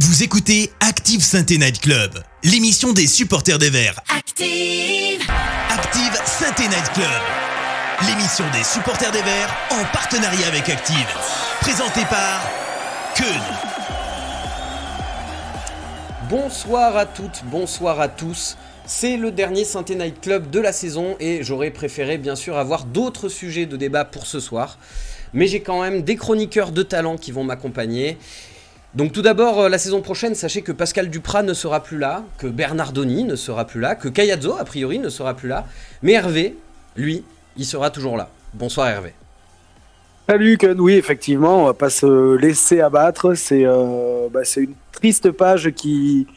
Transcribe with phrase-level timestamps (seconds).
[0.00, 2.10] Vous écoutez Active Sainte Night Club,
[2.42, 4.00] l'émission des supporters des Verts.
[4.12, 5.22] Active
[5.70, 7.06] Active Sainte Night Club,
[8.08, 11.06] l'émission des supporters des Verts en partenariat avec Active.
[11.60, 12.42] Présentée par
[13.14, 13.40] Keun.
[16.28, 18.56] Bonsoir à toutes, bonsoir à tous.
[18.86, 22.84] C'est le dernier Synthé Night Club de la saison et j'aurais préféré bien sûr avoir
[22.84, 24.76] d'autres sujets de débat pour ce soir.
[25.32, 28.18] Mais j'ai quand même des chroniqueurs de talent qui vont m'accompagner.
[28.94, 32.22] Donc tout d'abord, euh, la saison prochaine, sachez que Pascal Duprat ne sera plus là,
[32.38, 35.66] que Bernardoni ne sera plus là, que Kayazzo, a priori, ne sera plus là.
[36.02, 36.56] Mais Hervé,
[36.94, 37.24] lui,
[37.56, 38.28] il sera toujours là.
[38.52, 39.12] Bonsoir Hervé.
[40.28, 45.32] Salut Ken, oui effectivement, on va pas se laisser abattre, c'est euh, bah, une triste
[45.32, 46.28] page qui,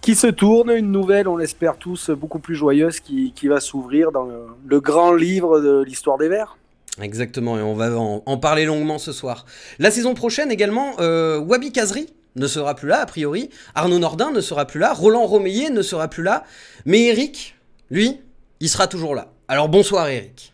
[0.00, 4.28] qui se tourne, une nouvelle, on l'espère tous, beaucoup plus joyeuse qui, va s'ouvrir dans
[4.64, 6.56] le grand livre de l'histoire des Verts.
[7.00, 9.46] Exactement, et on va en, parler longuement ce soir.
[9.78, 13.50] La saison prochaine également, euh, Wabi Kazri ne sera plus là, a priori.
[13.74, 14.92] Arnaud Nordin ne sera plus là.
[14.92, 16.44] Roland Romeillet ne sera plus là.
[16.86, 17.56] Mais Eric,
[17.90, 18.20] lui,
[18.60, 19.32] il sera toujours là.
[19.48, 20.52] Alors bonsoir Eric.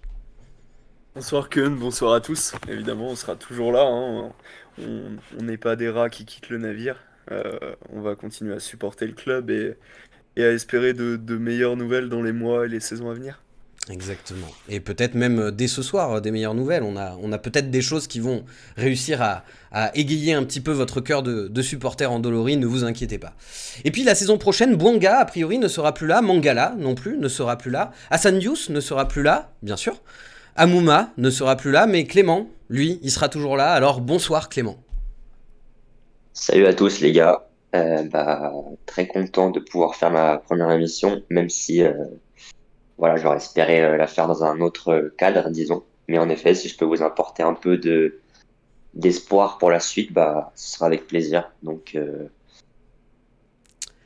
[1.14, 2.54] Bonsoir Keun, bonsoir à tous.
[2.68, 3.82] Évidemment, on sera toujours là.
[3.82, 4.32] hein.
[4.78, 6.96] On n'est pas des rats qui quittent le navire.
[7.30, 7.58] Euh,
[7.92, 9.76] on va continuer à supporter le club et,
[10.36, 13.40] et à espérer de, de meilleures nouvelles dans les mois et les saisons à venir.
[13.90, 14.46] Exactement.
[14.70, 16.82] Et peut-être même euh, dès ce soir, euh, des meilleures nouvelles.
[16.82, 18.44] On a, on a peut-être des choses qui vont
[18.76, 19.44] réussir à,
[19.94, 23.34] égayer un petit peu votre cœur de, de supporter endolori, ne vous inquiétez pas.
[23.84, 26.22] Et puis la saison prochaine, Bouanga, a priori, ne sera plus là.
[26.22, 27.90] Mangala, non plus, ne sera plus là.
[28.08, 30.00] Hassan Diouf ne sera plus là, bien sûr.
[30.54, 33.72] Amouma ne sera plus là, mais Clément, lui, il sera toujours là.
[33.72, 34.76] Alors bonsoir Clément.
[36.32, 38.52] Salut à tous les gars, Euh, bah,
[38.86, 41.82] très content de pouvoir faire ma première émission, même si
[42.98, 45.82] voilà, j'aurais espéré euh, la faire dans un autre cadre, disons.
[46.08, 48.20] Mais en effet, si je peux vous apporter un peu de
[48.94, 51.50] d'espoir pour la suite, bah, ce sera avec plaisir.
[51.62, 52.28] Donc euh,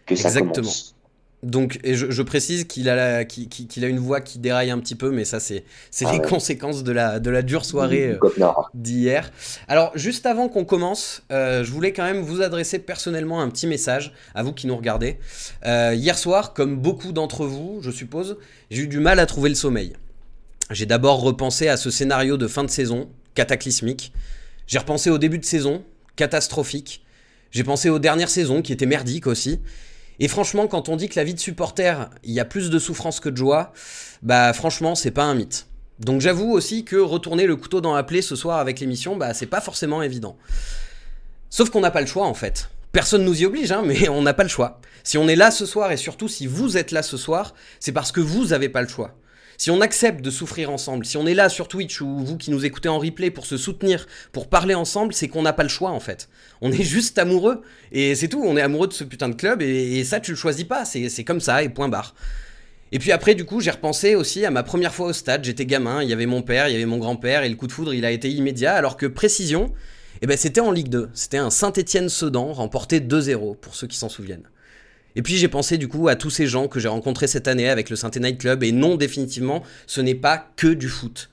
[0.06, 0.52] que ça Exactement.
[0.52, 0.94] commence.
[1.44, 3.48] Donc, et je, je précise qu'il a, qu'il-
[3.84, 6.26] une voix qui déraille un petit peu, mais ça, c'est c'est Ah les ouais.
[6.26, 8.08] conséquences de la, de la dure soirée.
[8.08, 8.18] euh,
[8.74, 9.30] d'hier.
[9.68, 13.68] Alors, juste avant qu'on commence, euh, je voulais quand même vous adresser personnellement un petit
[13.68, 15.18] message à vous qui nous regardez.
[15.64, 18.36] Euh, hier soir, comme beaucoup d'entre vous, je suppose,
[18.72, 19.92] j'ai eu du mal à trouver le sommeil.
[20.72, 24.12] J'ai d'abord repensé à ce scénario de fin de saison, cataclysmique.
[24.66, 25.84] J'ai repensé au début de saison,
[26.16, 27.04] catastrophique.
[27.52, 29.60] J'ai pensé aux dernières saisons, qui étaient merdiques aussi.
[30.20, 32.78] Et franchement, quand on dit que la vie de supporter, il y a plus de
[32.78, 33.72] souffrance que de joie,
[34.22, 35.66] bah franchement, c'est pas un mythe.
[36.00, 39.34] Donc j'avoue aussi que retourner le couteau dans la plaie ce soir avec l'émission, bah
[39.34, 40.36] c'est pas forcément évident.
[41.50, 42.70] Sauf qu'on n'a pas le choix en fait.
[42.92, 44.80] Personne nous y oblige, hein, mais on n'a pas le choix.
[45.02, 47.92] Si on est là ce soir et surtout si vous êtes là ce soir, c'est
[47.92, 49.14] parce que vous avez pas le choix.
[49.60, 52.52] Si on accepte de souffrir ensemble, si on est là sur Twitch ou vous qui
[52.52, 55.68] nous écoutez en replay pour se soutenir, pour parler ensemble, c'est qu'on n'a pas le
[55.68, 56.28] choix en fait.
[56.60, 58.40] On est juste amoureux et c'est tout.
[58.46, 60.84] On est amoureux de ce putain de club et, ça tu le choisis pas.
[60.84, 62.14] C'est c'est comme ça et point barre.
[62.92, 65.44] Et puis après, du coup, j'ai repensé aussi à ma première fois au stade.
[65.44, 67.66] J'étais gamin, il y avait mon père, il y avait mon grand-père, et le coup
[67.66, 68.76] de foudre, il a été immédiat.
[68.76, 69.74] Alors que Précision,
[70.22, 71.10] eh ben, c'était en Ligue 2.
[71.14, 74.48] C'était un Saint-Étienne-Sedan remporté 2-0, pour ceux qui s'en souviennent.
[75.18, 77.68] Et puis j'ai pensé du coup à tous ces gens que j'ai rencontrés cette année
[77.68, 81.28] avec le saint Night Club, et non, définitivement, ce n'est pas que du foot.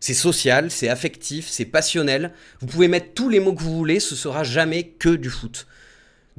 [0.00, 2.32] C'est social, c'est affectif, c'est passionnel.
[2.60, 5.66] Vous pouvez mettre tous les mots que vous voulez, ce sera jamais que du foot.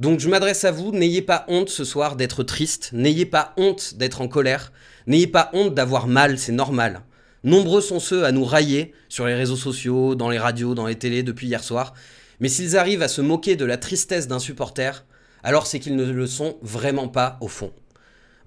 [0.00, 3.94] Donc je m'adresse à vous, n'ayez pas honte ce soir d'être triste, n'ayez pas honte
[3.94, 4.72] d'être en colère,
[5.06, 7.02] n'ayez pas honte d'avoir mal, c'est normal.
[7.44, 10.96] Nombreux sont ceux à nous railler sur les réseaux sociaux, dans les radios, dans les
[10.96, 11.94] télés depuis hier soir,
[12.40, 15.04] mais s'ils arrivent à se moquer de la tristesse d'un supporter,
[15.42, 17.72] alors c'est qu'ils ne le sont vraiment pas au fond.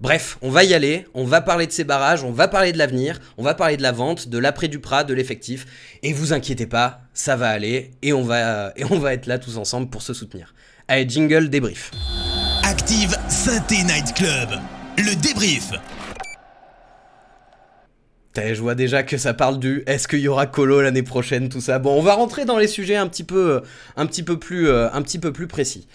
[0.00, 2.78] Bref, on va y aller, on va parler de ces barrages, on va parler de
[2.78, 5.64] l'avenir, on va parler de la vente, de l'après du Prat, de l'effectif,
[6.02, 9.38] et vous inquiétez pas, ça va aller, et on va, et on va être là
[9.38, 10.54] tous ensemble pour se soutenir.
[10.88, 11.92] Allez, jingle débrief.
[12.64, 14.48] Active Synthé Night Club,
[14.98, 15.70] le débrief.
[18.34, 21.60] Je vois déjà que ça parle du est-ce qu'il y aura Colo l'année prochaine, tout
[21.60, 21.78] ça.
[21.78, 23.60] Bon, on va rentrer dans les sujets un petit peu, euh,
[23.96, 25.86] un petit peu, plus, euh, un petit peu plus précis.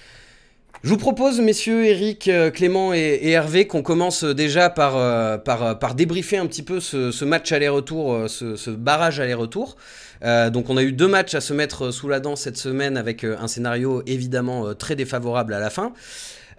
[0.83, 5.93] Je vous propose, messieurs Eric, euh, Clément et, Hervé, qu'on commence déjà par, euh, euh,
[5.95, 9.75] débriefer un petit peu ce, match aller-retour, ce, barrage aller-retour.
[10.21, 13.23] Donc on a eu deux matchs à se mettre sous la dent cette semaine avec
[13.23, 15.93] un scénario évidemment très défavorable à la fin.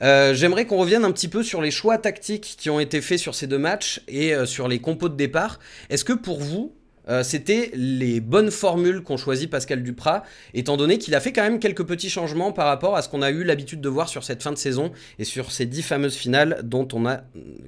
[0.00, 3.34] J'aimerais qu'on revienne un petit peu sur les choix tactiques qui ont été faits sur
[3.34, 5.58] ces deux matchs et sur les compos de départ.
[5.90, 6.72] Est-ce que pour vous,
[7.08, 10.24] euh, c'était les bonnes formules qu'ont choisi Pascal Duprat,
[10.54, 13.22] étant donné qu'il a fait quand même quelques petits changements par rapport à ce qu'on
[13.22, 16.16] a eu l'habitude de voir sur cette fin de saison et sur ces dix fameuses
[16.16, 17.20] finales dont on a euh,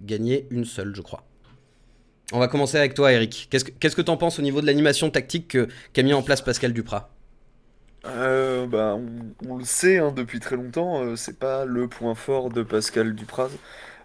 [0.02, 1.24] gagné une seule, je crois.
[2.32, 3.48] On va commencer avec toi, Eric.
[3.50, 6.42] Qu'est-ce que que t'en penses au niveau de l'animation tactique que- qu'a mis en place
[6.42, 7.10] Pascal Duprat?
[8.06, 8.96] Euh, bah,
[9.46, 13.14] on, le sait hein, depuis très longtemps, euh, c'est pas le point fort de Pascal
[13.14, 13.50] Dupraz,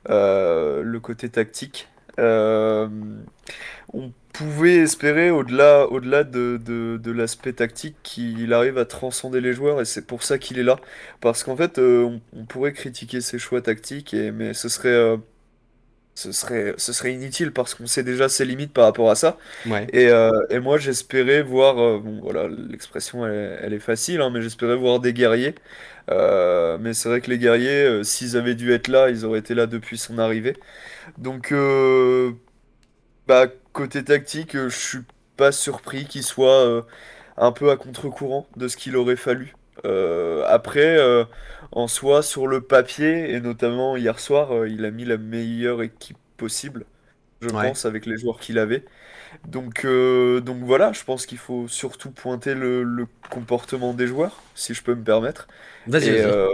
[0.10, 1.88] euh, le côté tactique.
[2.18, 9.82] on pouvait espérer, au-delà, au-delà de, de, l'aspect tactique, qu'il arrive à transcender les joueurs,
[9.82, 10.78] et c'est pour ça qu'il est là.
[11.22, 15.18] Parce qu'en fait, on, pourrait critiquer ses choix tactiques, et, mais ce serait
[16.16, 19.38] ce serait, ce serait inutile parce qu'on sait déjà ses limites par rapport à ça.
[19.92, 24.42] Et, euh, et moi, j'espérais voir, euh, bon voilà, l'expression elle, est facile, hein, mais
[24.42, 25.56] j'espérais voir des guerriers.
[26.10, 29.54] Euh, mais c'est vrai que les guerriers, s'ils avaient dû être là, ils auraient été
[29.56, 30.56] là depuis son arrivée.
[31.18, 31.54] Donc,
[33.28, 35.04] bah, côté tactique, je suis
[35.38, 36.86] pas surpris qu'il soit
[37.38, 39.54] un peu à contre-courant de ce qu'il aurait fallu.
[40.48, 40.98] après,
[41.72, 45.82] en soi, sur le papier, et notamment hier soir, euh, il a mis la meilleure
[45.82, 46.86] équipe possible,
[47.42, 48.86] je pense, avec les joueurs qu'il avait.
[49.48, 54.74] Donc, euh, donc voilà, je pense qu'il faut surtout pointer le, comportement des joueurs, si
[54.74, 55.48] je peux me permettre.
[55.88, 56.48] Vas-y, et, euh,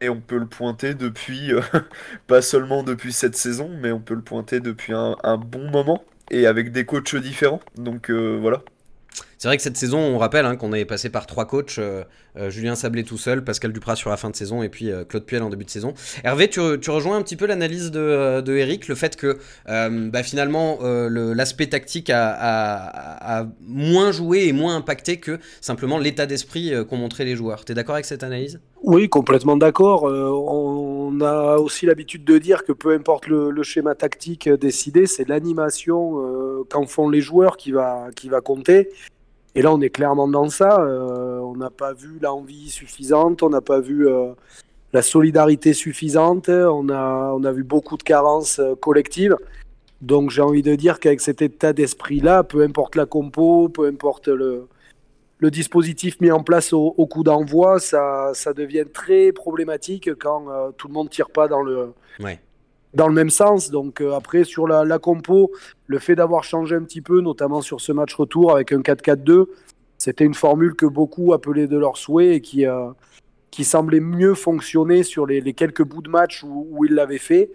[0.00, 1.52] et on peut le pointer depuis,
[2.26, 6.04] pas seulement depuis cette saison, mais on peut le pointer depuis un, un bon moment
[6.30, 7.60] et avec des coachs différents.
[7.76, 8.62] Donc voilà.
[9.46, 12.02] C'est vrai que cette saison, on rappelle hein, qu'on est passé par trois coachs euh,
[12.36, 15.04] euh, Julien Sablé tout seul, Pascal Duprat sur la fin de saison et puis euh,
[15.04, 15.94] Claude Puel en début de saison.
[16.24, 19.38] Hervé, tu, rejoins un petit peu l'analyse de, Eric, le fait que
[19.68, 26.96] bah, finalement l'aspect tactique a, moins joué et moins impacté que simplement l'état d'esprit qu'ont
[26.96, 27.64] montré les joueurs.
[27.64, 28.58] Tu es d'accord avec cette analyse?
[28.82, 30.02] Oui, complètement d'accord.
[30.04, 36.64] on a aussi l'habitude de dire que peu importe le, schéma tactique décidé, c'est l'animation
[36.68, 38.88] qu'en font les joueurs qui va, qui va compter.
[39.56, 40.80] Et là, on est clairement dans ça.
[40.82, 44.32] Euh, on n'a pas vu l'envie suffisante, on n'a pas vu euh,
[44.92, 49.34] la solidarité suffisante, on a, on a vu beaucoup de carences euh, collectives.
[50.02, 54.28] Donc j'ai envie de dire qu'avec cet état d'esprit-là, peu importe la compo, peu importe
[54.28, 54.68] le,
[55.40, 60.92] dispositif mis en place au, coup d'envoi, ça, ça, devient très problématique quand tout le
[60.92, 61.94] monde tire pas dans le,
[62.96, 63.70] dans le même sens.
[63.70, 65.52] Donc euh, après, sur la, compo,
[65.86, 69.46] le fait d'avoir changé un petit peu, notamment sur ce match retour avec un 4-4-2,
[69.98, 72.88] c'était une formule que beaucoup appelaient de leur souhait et qui, euh,
[73.50, 77.50] qui semblait mieux fonctionner sur les, quelques bouts de match où, où ils l'avaient fait.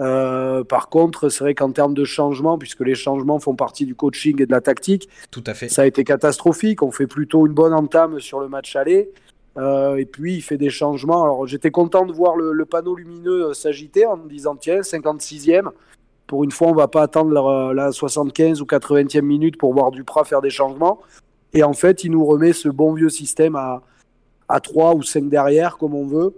[0.00, 3.94] Euh, par contre, c'est vrai qu'en termes de changement, puisque les changements font partie du
[3.94, 5.68] coaching et de la tactique, tout à fait.
[5.68, 6.82] ça a été catastrophique.
[6.82, 9.10] On fait plutôt une bonne entame sur le match aller.
[9.58, 11.24] Euh, et puis il fait des changements.
[11.24, 15.70] Alors j'étais content de voir le, panneau lumineux euh, s'agiter en me disant tiens, 56e.
[16.26, 20.24] Pour une fois, on va pas attendre la, 75 ou 80e minute pour voir Duprat
[20.24, 21.00] faire des changements.
[21.54, 23.82] Et en fait, il nous remet ce bon vieux système à,
[24.48, 26.34] à 3 ou 5 derrière, comme on veut,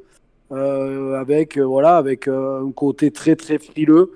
[0.53, 4.13] euh, avec, voilà, avec un côté très très frileux.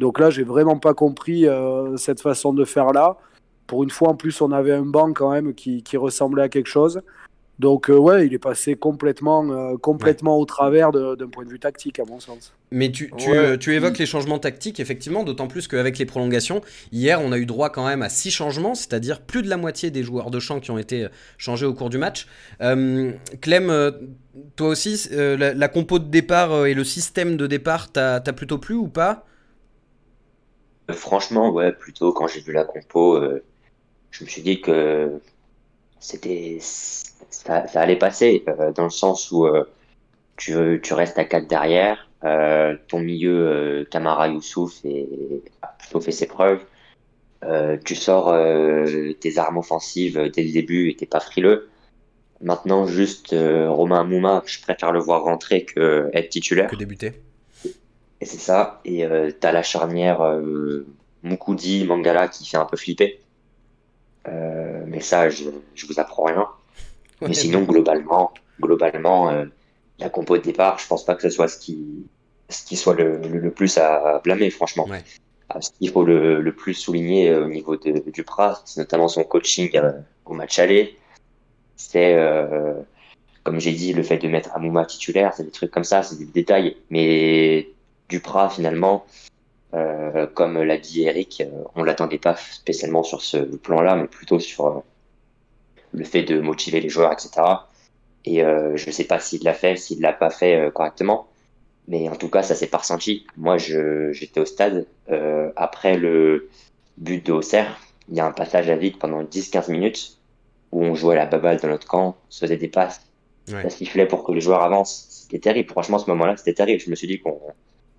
[0.00, 1.46] Donc là, j'ai vraiment pas compris
[1.96, 3.16] cette façon de faire là.
[3.68, 6.68] Pour une fois, en plus, on avait un banc quand même qui ressemblait à quelque
[6.68, 7.00] chose.
[7.58, 11.58] Donc euh, ouais, il est passé complètement, euh, complètement au travers d'un point de vue
[11.58, 12.52] tactique, à mon sens.
[12.70, 16.62] Mais tu, tu, euh, tu évoques les changements tactiques, effectivement, d'autant plus qu'avec les prolongations,
[16.90, 19.90] hier, on a eu droit quand même à six changements, c'est-à-dire plus de la moitié
[19.90, 21.06] des joueurs de champ qui ont été
[21.36, 22.26] changés au cours du match.
[22.60, 23.92] Clem,
[24.56, 28.88] toi aussi, la, compo de départ et le système de départ, t'as plutôt plu ou
[28.88, 29.26] pas?
[30.90, 33.20] Franchement, ouais, plutôt quand j'ai vu la compo,
[34.10, 35.20] je me suis dit que
[36.02, 39.64] c'était ça, allait passer euh, dans le sens où euh,
[40.36, 44.82] tu, tu restes à 4 derrière, euh, ton milieu Kamara Youssouf
[45.62, 46.64] a plutôt fait ses preuves.
[47.84, 48.34] tu sors
[49.20, 51.68] tes armes offensives dès le début et t'es pas frileux.
[52.40, 56.68] Maintenant, juste Romain Mouma, je préfère le voir rentrer que être titulaire.
[56.68, 57.12] Que débuter.
[58.20, 58.80] Et c'est ça.
[58.84, 59.06] Et
[59.40, 60.20] tu as la charnière
[61.22, 63.20] Mukudi, Mangala qui fait un peu flipper.
[64.26, 66.48] Mais ça, je, je vous apprends rien.
[67.28, 69.44] Mais sinon, globalement, globalement euh,
[69.98, 72.06] la compo de départ, je pense pas que ce soit ce qui,
[72.48, 74.88] ce qui soit le, le, plus à blâmer, franchement.
[75.48, 78.80] Ah, ce qu'il faut le, le, plus souligner euh, au niveau de, du Prat, c'est
[78.80, 79.92] notamment son coaching euh,
[80.24, 80.96] au match aller.
[81.76, 82.16] C'est,
[83.42, 86.16] comme j'ai dit, le fait de mettre Amouma titulaire, c'est des trucs comme ça, c'est
[86.16, 86.76] des détails.
[86.90, 87.70] Mais
[88.08, 89.04] Duprat, finalement,
[90.34, 91.42] comme l'a dit Eric,
[91.74, 94.82] on l'attendait pas spécialement sur ce plan-là, mais plutôt sur
[95.92, 97.42] le fait de motiver les joueurs, etc.
[98.24, 101.28] Et euh, je ne sais pas s'il l'a fait, s'il l'a pas fait euh, correctement,
[101.88, 103.26] mais en tout cas, ça s'est pas ressenti.
[103.36, 106.48] Moi, j'étais au stade euh, après le
[106.98, 107.80] but de Auxerre.
[108.08, 110.18] Il y a un passage à vide pendant 10-15 minutes
[110.70, 113.02] où on jouait la baballe dans notre camp, on se faisait des passes,
[113.46, 115.06] ça sifflait pour que les joueurs avancent.
[115.10, 115.68] C'était terrible.
[115.70, 116.80] Franchement, ce moment-là, c'était terrible.
[116.80, 117.32] Je me suis dit qu'on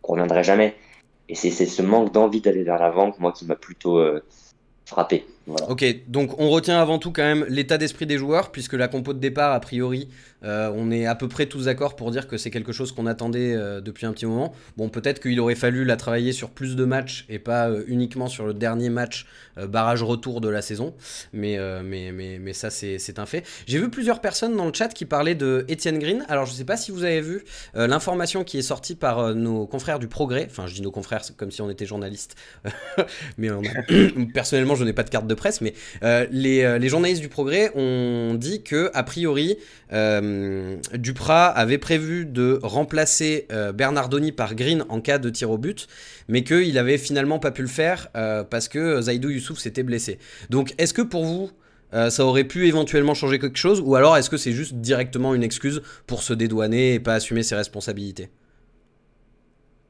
[0.04, 0.74] qu reviendrait jamais.
[1.30, 4.04] Et c'est ce manque d'envie d'aller vers l'avant, moi, qui m'a plutôt
[4.86, 5.26] frappé.
[5.48, 9.14] Ok, donc on retient avant tout quand même l'état d'esprit des joueurs, puisque la compo
[9.14, 10.08] de départ, a priori,
[10.46, 13.06] euh, on est à peu près tous d'accord pour dire que c'est quelque chose qu'on
[13.06, 14.54] attendait euh, depuis un petit moment.
[14.78, 18.28] Bon, peut-être qu'il aurait fallu la travailler sur plus de matchs et pas euh, uniquement
[18.28, 19.26] sur le dernier match
[19.68, 20.96] barrage retour de la saison,
[21.32, 23.46] mais, mais, mais, mais, ça c'est un fait.
[23.68, 26.26] J'ai vu plusieurs personnes dans le chat qui parlaient de Etienne Green.
[26.28, 27.44] Alors je sais pas si vous avez vu
[27.76, 31.52] l'information qui est sortie par nos confrères du Progrès, enfin je dis nos confrères comme
[31.52, 32.36] si on était journalistes,
[33.38, 33.50] mais
[34.34, 35.74] personnellement je n'ai pas de carte de presse, mais
[36.04, 39.58] euh, euh, les, journalistes du Progrès ont dit que, a priori,
[39.92, 45.88] euh, Duprat avait prévu de remplacer Bernardoni par Green en cas de tir au but,
[46.28, 48.10] mais qu'il avait finalement pas pu le faire
[48.50, 50.20] parce que Zaidou Youssouf s'était blessé.
[50.50, 51.52] Donc, est-ce que pour vous,
[51.92, 55.44] ça aurait pu éventuellement changer quelque chose, ou alors est-ce que c'est juste directement une
[55.44, 58.30] excuse pour se dédouaner et pas assumer ses responsabilités?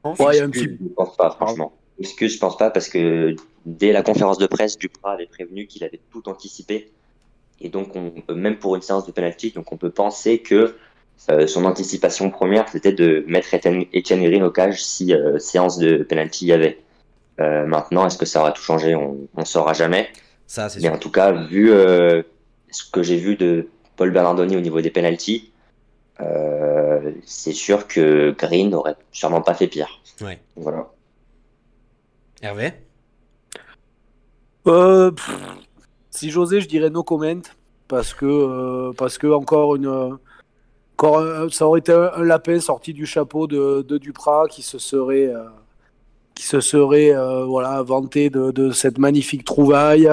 [0.04, 0.64] Ouais, un petit...
[0.64, 1.72] Je pense pas, franchement.
[1.98, 5.84] Excuse, je pense pas, parce que dès la conférence de presse, Duprat avait prévenu qu'il
[5.84, 6.90] avait tout anticipé.
[7.60, 10.74] Et donc, on peut, même pour une séance de penalty, donc on peut penser que
[11.30, 15.98] euh, son anticipation première, c'était de mettre Etienne Green au cage si euh, séance de
[16.02, 16.78] penalty y avait.
[17.40, 18.94] Euh, maintenant, est-ce que ça aura tout changé?
[18.94, 20.08] On ne saura jamais.
[20.46, 24.60] Ça, c'est Mais en tout cas, vu ce que j'ai vu de Paul Bernardoni au
[24.60, 25.50] niveau des penalties,
[27.24, 30.00] c'est sûr que Green n'aurait sûrement pas fait pire.
[30.20, 30.38] Ouais.
[30.56, 30.90] Voilà.
[32.42, 32.72] Hervé?
[34.66, 35.10] Euh,
[36.10, 37.40] Si j'osais, je dirais no comment.
[37.88, 40.18] Parce que, euh, parce que encore une.
[40.96, 45.26] Encore ça aurait été un, lapin sorti du chapeau de, de Duprat qui se serait,
[45.26, 45.42] euh,
[46.34, 47.12] qui se serait
[47.46, 50.08] voilà, vanté de, cette magnifique trouvaille.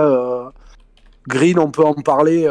[1.27, 2.47] Green, on peut en parler,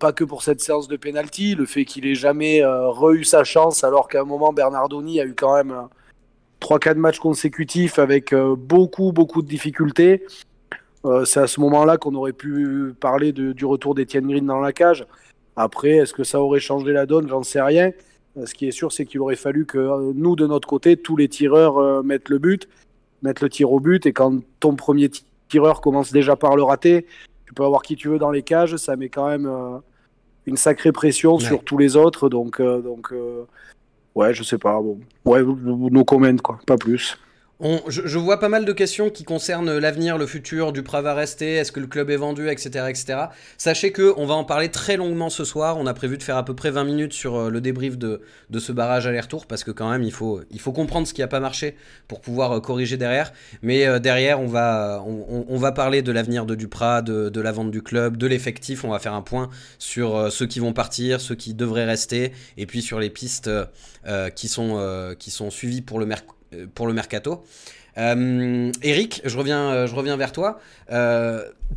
[0.00, 3.84] pas que pour cette séance de penalty, le fait qu'il ait jamais re-eu sa chance,
[3.84, 5.86] alors qu'à un moment Bernardoni a eu quand même
[6.60, 10.26] 3-4 matchs consécutifs avec beaucoup, beaucoup de difficultés.
[11.04, 14.72] Euh, c'est à ce moment-là qu'on aurait pu parler du retour d'Etienne Green dans la
[14.72, 15.06] cage.
[15.56, 17.28] Après, est-ce que ça aurait changé la donne?
[17.28, 17.90] J'en sais rien.
[18.36, 20.96] Euh, ce qui est sûr, c'est qu'il aurait fallu que euh, nous, de notre côté,
[20.96, 22.68] tous les tireurs mettent le but,
[23.22, 24.06] mettent le tir au but.
[24.06, 25.10] Et quand ton premier
[25.48, 27.06] tireur commence déjà par le rater,
[27.46, 28.76] tu peux avoir qui tu veux dans les cages.
[28.76, 29.50] Ça met quand même
[30.46, 32.28] une sacrée pression sur tous les autres.
[32.28, 33.12] Donc, donc
[34.14, 34.80] ouais, je sais pas.
[34.80, 34.98] Bon.
[35.24, 37.18] Ouais, nos comment, quoi, pas plus
[37.88, 41.72] je, vois pas mal de questions qui concernent l'avenir, le futur, du va rester, est-ce
[41.72, 42.86] que le club est vendu, etc.
[42.88, 43.18] etc.
[43.56, 45.78] Sachez que on va en parler très longuement ce soir.
[45.78, 48.20] On a prévu de faire à peu près 20 minutes sur euh, le débrief de,
[48.58, 50.42] ce barrage aller-retour parce que quand même il faut,
[50.72, 51.76] comprendre ce qui n'a pas marché
[52.08, 53.32] pour pouvoir euh, corriger derrière.
[53.62, 58.16] Mais euh, derrière, on va, parler de l'avenir de Duprat, de, la vente du club,
[58.16, 58.84] de l'effectif.
[58.84, 62.66] On va faire un point sur ceux qui vont partir, ceux qui devraient rester, et
[62.66, 63.50] puis sur les pistes
[64.34, 66.41] qui, sont, qui sont suivies pour le mercato
[66.74, 67.44] pour le mercato.
[67.98, 70.60] Euh, Eric, je reviens, euh, je reviens vers toi.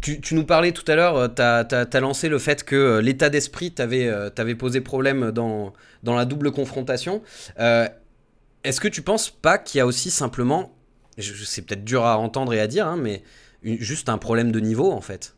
[0.01, 4.55] tu, nous parlais tout à l'heure, tu as, lancé le fait que l'état d'esprit t'avait
[4.55, 7.21] posé problème dans, dans la double confrontation.
[7.57, 10.75] Est-ce que tu penses pas qu'il y a aussi simplement,
[11.17, 13.21] c'est peut-être dur à entendre et à dire, hein, mais
[13.63, 15.35] juste un problème de niveau en fait?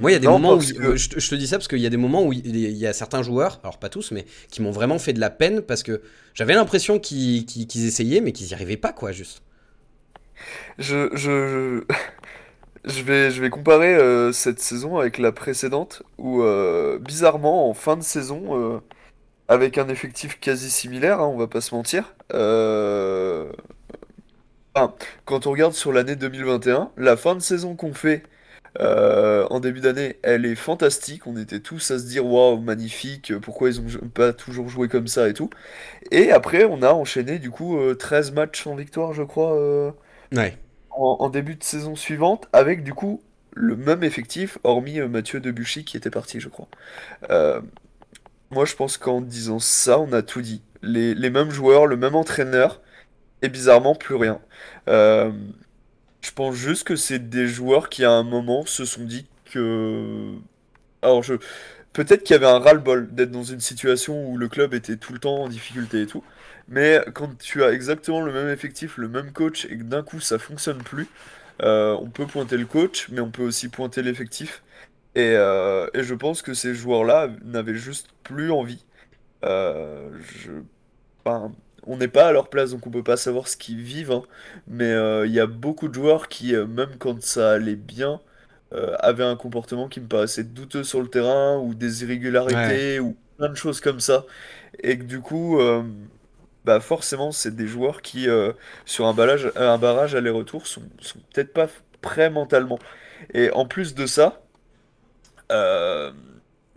[0.00, 0.60] Moi, il y a des moments où.
[0.60, 3.22] Je, te dis ça parce qu'il y a des moments où il y a certains
[3.22, 6.02] joueurs, alors pas tous, mais qui m'ont vraiment fait de la peine parce que
[6.34, 9.42] j'avais l'impression qu'ils essayaient, mais qu'ils n'y arrivaient pas, quoi, juste.
[10.78, 11.10] Je.
[11.14, 11.84] je...
[12.84, 17.74] Je vais, je vais comparer euh, cette saison avec la précédente, où euh, bizarrement, en
[17.74, 18.80] fin de saison, euh,
[19.48, 22.14] avec un effectif quasi similaire, hein, on va pas se mentir,
[25.24, 28.22] quand on regarde sur l'année 2021, la fin de saison qu'on fait
[28.80, 31.26] euh, en début d'année, elle est fantastique.
[31.26, 35.08] On était tous à se dire waouh, magnifique, pourquoi ils ont pas toujours joué comme
[35.08, 35.50] ça et tout.
[36.10, 39.90] Et après, on a enchaîné du coup 13 euh, matchs en victoire, je crois, euh,
[40.90, 43.22] en, début de saison suivante, avec du coup
[43.54, 46.68] le même effectif, hormis Mathieu Debuchy qui était parti, je crois.
[48.50, 50.62] moi, je pense qu'en disant ça, on a tout dit.
[50.80, 52.80] Les, les, mêmes joueurs, le même entraîneur,
[53.42, 54.40] et bizarrement plus rien.
[56.20, 60.34] Je pense juste que c'est des joueurs qui à un moment se sont dit que...
[61.02, 61.34] Alors je...
[61.92, 65.12] Peut-être qu'il y avait un ras-le-bol d'être dans une situation où le club était tout
[65.12, 66.22] le temps en difficulté et tout.
[66.68, 70.20] Mais quand tu as exactement le même effectif, le même coach et que d'un coup
[70.20, 71.08] ça fonctionne plus,
[71.62, 74.62] euh, on peut pointer le coach, mais on peut aussi pointer l'effectif.
[75.14, 78.84] Et, euh, et, je pense que ces joueurs-là n'avaient juste plus envie.
[79.44, 80.52] Euh, je...
[81.24, 81.52] Enfin,
[81.88, 84.12] on n'est pas à leur place, donc on peut pas savoir ce qu'ils vivent.
[84.12, 84.22] Hein.
[84.68, 88.20] Mais euh, il y a beaucoup de joueurs qui, euh, même quand ça allait bien,
[88.74, 93.16] euh, avaient un comportement qui me paraissait douteux sur le terrain, ou des irrégularités, ou
[93.38, 94.26] plein de choses comme ça.
[94.82, 95.58] Et que du coup,
[96.64, 98.26] bah forcément, c'est des joueurs qui,
[98.84, 101.68] sur un barrage, un barrage aller-retour, sont, sont peut-être pas
[102.02, 102.78] prêt mentalement.
[103.34, 104.42] Et en plus de ça,
[105.50, 106.12] euh,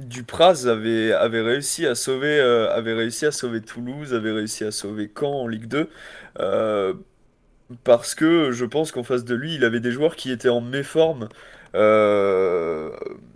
[0.07, 4.71] Dupraz avait, avait réussi à sauver, euh, avait réussi à sauver Toulouse, avait réussi à
[4.71, 5.89] sauver Caen en Ligue 2.
[6.39, 6.93] euh,
[7.83, 10.61] parce que je pense qu'en face de lui, il avait des joueurs qui étaient en
[10.61, 11.29] méforme,
[11.75, 12.91] euh,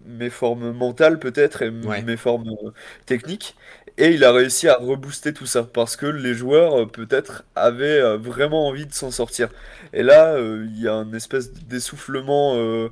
[0.05, 2.05] méforme mentale peut-être, et Ouais.
[2.05, 2.72] méforme euh,
[3.05, 3.55] technique.
[3.98, 8.00] Et il a réussi à rebooster tout ça, parce que les joueurs, euh, peut-être, avaient
[8.01, 9.50] euh, vraiment envie de s'en sortir.
[9.93, 12.89] Et là, euh, il y a un espèce d'essoufflement, euh,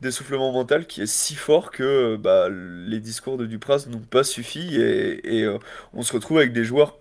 [0.00, 4.24] d'essoufflement mental qui est si fort que euh, bah, les discours de Dupraz n'ont pas
[4.24, 5.58] suffi, et, et, euh,
[5.92, 6.98] on se retrouve avec des joueurs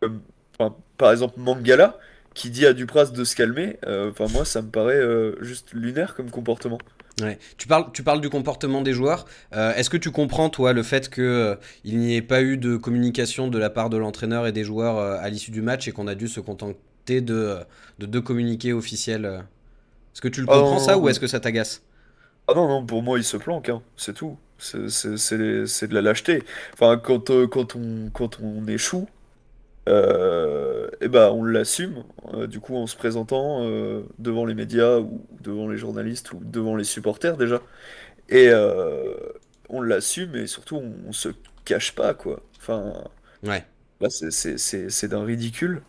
[0.00, 0.20] comme,
[0.58, 1.98] enfin, par exemple, Mangala
[2.34, 5.72] qui dit à Dupraz de se calmer, euh, enfin moi ça me paraît euh, juste
[5.72, 6.78] lunaire comme comportement.
[7.22, 7.38] Ouais.
[7.58, 9.26] Tu parles, tu parles du comportement des joueurs.
[9.52, 13.46] Est-ce que tu comprends, toi, le fait que il n'y ait pas eu de communication
[13.46, 16.16] de la part de l'entraîneur et des joueurs à l'issue du match et qu'on a
[16.16, 17.58] dû se contenter de,
[18.00, 19.26] de deux communiqués officiels
[20.12, 21.82] Est-ce que tu le comprends, ça, ou est-ce que ça t'agace?
[22.48, 24.38] Ah non, non, pour moi il se planque, hein, c'est tout.
[24.58, 24.78] C'est
[25.38, 26.42] de la lâcheté.
[26.74, 29.08] Enfin, quand, euh, quand on, quand on échoue,
[29.88, 34.98] euh, eh ben, on l'assume, euh, du coup en se présentant euh, devant les médias
[35.00, 37.62] ou devant les journalistes ou devant les supporters déjà.
[38.30, 38.50] Et
[39.68, 41.28] on l'assume et surtout on, on se
[41.64, 42.40] cache pas, quoi.
[42.58, 42.92] Enfin,
[43.42, 43.64] Ouais.
[44.00, 45.82] là c'est d'un ridicule.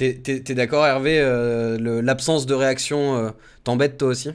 [0.00, 3.30] T'es d'accord, Hervé euh, L'absence de réaction euh,
[3.64, 4.30] t'embête, toi aussi?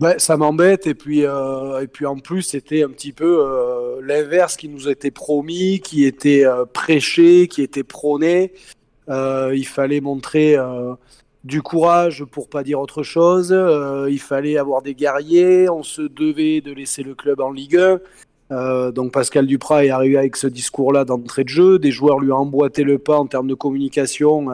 [0.00, 3.42] Ouais, ça m'embête et puis euh, et puis en plus c'était un petit peu
[4.02, 8.52] l'inverse qui nous était promis, qui était prêché, qui était prôné.
[9.08, 10.56] Il fallait montrer
[11.44, 13.56] du courage pour pas dire autre chose.
[14.10, 15.70] Il fallait avoir des guerriers.
[15.70, 18.00] On se devait de laisser le club en Ligue 1.
[18.52, 21.78] Euh, donc Pascal Duprat est arrivé avec ce discours-là d'entrée de jeu.
[21.78, 24.50] Des joueurs lui ont emboîté le pas en termes de communication,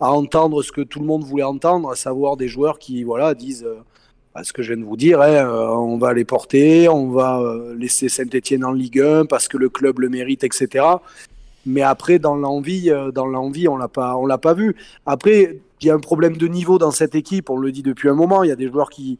[0.00, 3.34] à entendre ce que tout le monde voulait entendre, à savoir des joueurs qui voilà
[3.34, 3.64] disent.
[3.64, 3.80] euh,
[4.34, 7.10] à ce que je viens de vous dire, hein, euh, on va les porter, on
[7.10, 10.84] va euh, laisser Saint-Etienne en Ligue 1 parce que le club le mérite, etc.
[11.66, 14.74] Mais après, dans l'envie, euh, dans l'envie, on l'a pas, on l'a pas vu.
[15.06, 17.48] Après, il y a un problème de niveau dans cette équipe.
[17.48, 18.42] On le dit depuis un moment.
[18.42, 19.18] Il y a des joueurs qui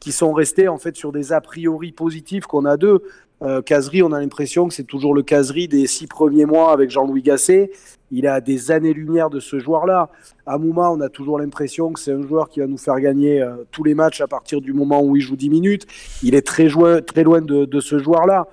[0.00, 3.02] qui sont restés en fait sur des a priori positifs qu'on a d'eux.
[3.42, 3.62] Euh,
[4.02, 7.70] on a l'impression que c'est toujours le Casery des six premiers mois avec Jean-Louis Gasset.
[8.10, 10.08] Il a des années-lumière de ce joueur-là.
[10.46, 13.64] Amouma, on a toujours l'impression que c'est un joueur qui va nous faire gagner euh,
[13.70, 15.86] tous les matchs à partir du moment où il joue 10 minutes.
[16.22, 17.00] Il est très, loin
[17.42, 18.48] de, ce joueur-là.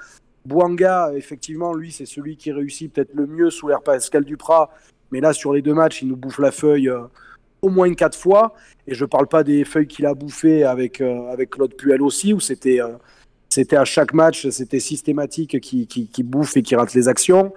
[0.46, 4.70] Bouanga, effectivement, lui, c'est celui qui réussit peut-être le mieux sous l'air Pascal Duprat.
[5.12, 7.04] Mais là, sur les deux matchs, il nous bouffe la feuille euh,
[7.62, 8.54] au moins quatre fois.
[8.88, 12.34] Et je ne parle pas des feuilles qu'il a bouffées avec, euh, Claude Puel aussi,
[12.34, 17.54] où c'était à chaque match, c'était systématique qui, qui bouffe et qui rate les actions.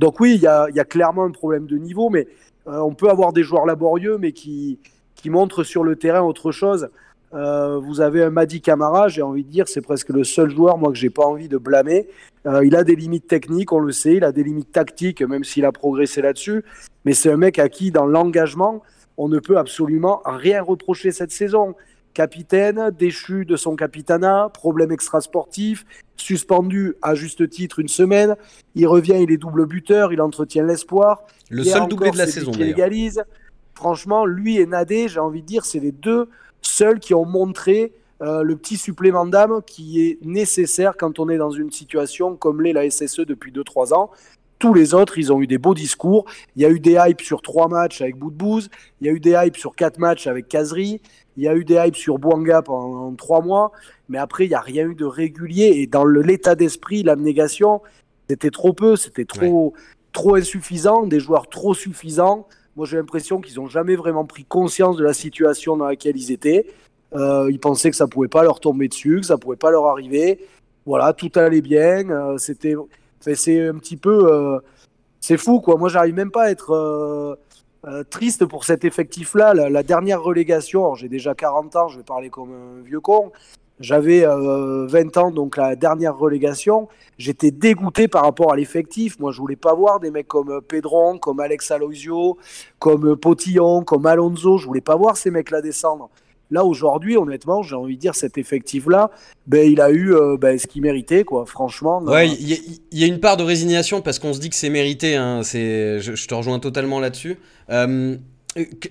[0.00, 2.26] Donc oui, il y a, clairement un problème de niveau, mais
[2.66, 4.78] euh, on peut avoir des joueurs laborieux, mais qui,
[5.14, 6.88] qui montrent sur le terrain autre chose.
[7.34, 10.78] Euh, vous avez un Madi Camara, j'ai envie de dire, c'est presque le seul joueur,
[10.78, 12.08] moi, que j'ai pas envie de blâmer.
[12.46, 15.44] Euh, il a des limites techniques, on le sait, il a des limites tactiques, même
[15.44, 16.64] s'il a progressé là-dessus.
[17.04, 18.82] Mais c'est un mec à qui, dans l'engagement,
[19.18, 21.74] on ne peut absolument rien reprocher cette saison.
[22.14, 28.36] Capitaine, déchu de son capitanat, problème extrasportif, suspendu à juste titre une semaine.
[28.74, 31.22] Il revient, il est double buteur, il entretient l'espoir.
[31.48, 32.78] Le seul doublé de la saison, qui d'ailleurs.
[32.78, 33.24] égalise.
[33.74, 36.28] Franchement, lui et Nadé, j'ai envie de dire, c'est les deux
[36.60, 37.92] seuls qui ont montré
[38.22, 42.60] euh, le petit supplément d'âme qui est nécessaire quand on est dans une situation comme
[42.60, 44.10] l'est la SSE depuis 2-3 ans.
[44.60, 46.26] Tous les autres, ils ont eu des beaux discours.
[46.54, 48.68] Il y a eu des hypes sur trois matchs avec Boudbouz.
[49.00, 51.00] Il y a eu des hypes sur quatre matchs avec Kazri.
[51.38, 53.72] Il y a eu des hypes sur Bouanga pendant trois mois.
[54.10, 55.72] Mais après, il n'y a rien eu de régulier.
[55.76, 57.80] Et dans l'état d'esprit, l'abnégation,
[58.28, 59.72] c'était trop peu, c'était trop,
[60.12, 62.46] trop insuffisant, des joueurs trop suffisants.
[62.76, 66.32] Moi, j'ai l'impression qu'ils n'ont jamais vraiment pris conscience de la situation dans laquelle ils
[66.32, 66.66] étaient.
[67.14, 69.86] Euh, ils pensaient que ça pouvait pas leur tomber dessus, que ça pouvait pas leur
[69.86, 70.38] arriver.
[70.84, 72.10] Voilà, tout allait bien.
[72.10, 72.74] Euh, c'était,
[73.20, 74.58] c'est un petit peu, euh,
[75.20, 75.76] c'est fou quoi.
[75.76, 77.36] Moi, j'arrive même pas à être euh,
[77.86, 79.54] euh, triste pour cet effectif-là.
[79.54, 83.32] La, dernière relégation, j'ai déjà 40 ans, je vais parler comme un vieux con.
[83.80, 86.88] J'avais euh, 20 ans, donc la dernière relégation.
[87.16, 89.18] J'étais dégoûté par rapport à l'effectif.
[89.18, 92.36] Moi, je voulais pas voir des mecs comme Pedron, comme Alex Aloisio,
[92.78, 94.58] comme Potillon, comme Alonso.
[94.58, 96.10] Je voulais pas voir ces mecs-là descendre.
[96.50, 99.10] Là, aujourd'hui, honnêtement, j'ai envie de dire, cet effectif-là,
[99.46, 101.46] ben, il a eu euh, ben, ce qu'il méritait, quoi.
[101.46, 102.02] Franchement.
[102.02, 102.58] Ouais, il
[102.92, 105.16] y, a- une part de résignation parce qu'on se dit que c'est mérité.
[105.16, 107.36] hein, je, te rejoins totalement là-dessus.
[107.70, 108.16] Euh,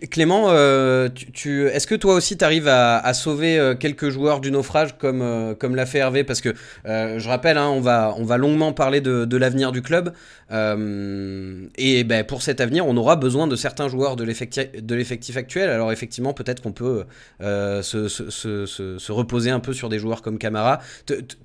[0.10, 4.52] Clément, euh, tu, est-ce que toi aussi tu arrives à, sauver euh, quelques joueurs du
[4.52, 6.24] naufrage comme, comme l'a fait Hervé?
[6.24, 6.54] Parce que
[6.86, 10.14] je rappelle, hein, on, va, on va longuement parler de, l'avenir du club.
[10.50, 15.70] et ben, pour cet avenir, on aura besoin de certains joueurs de l'effectif actuel.
[15.70, 17.04] Alors effectivement, peut-être qu'on peut,
[17.42, 20.80] se, se, reposer un peu sur des joueurs comme Camara.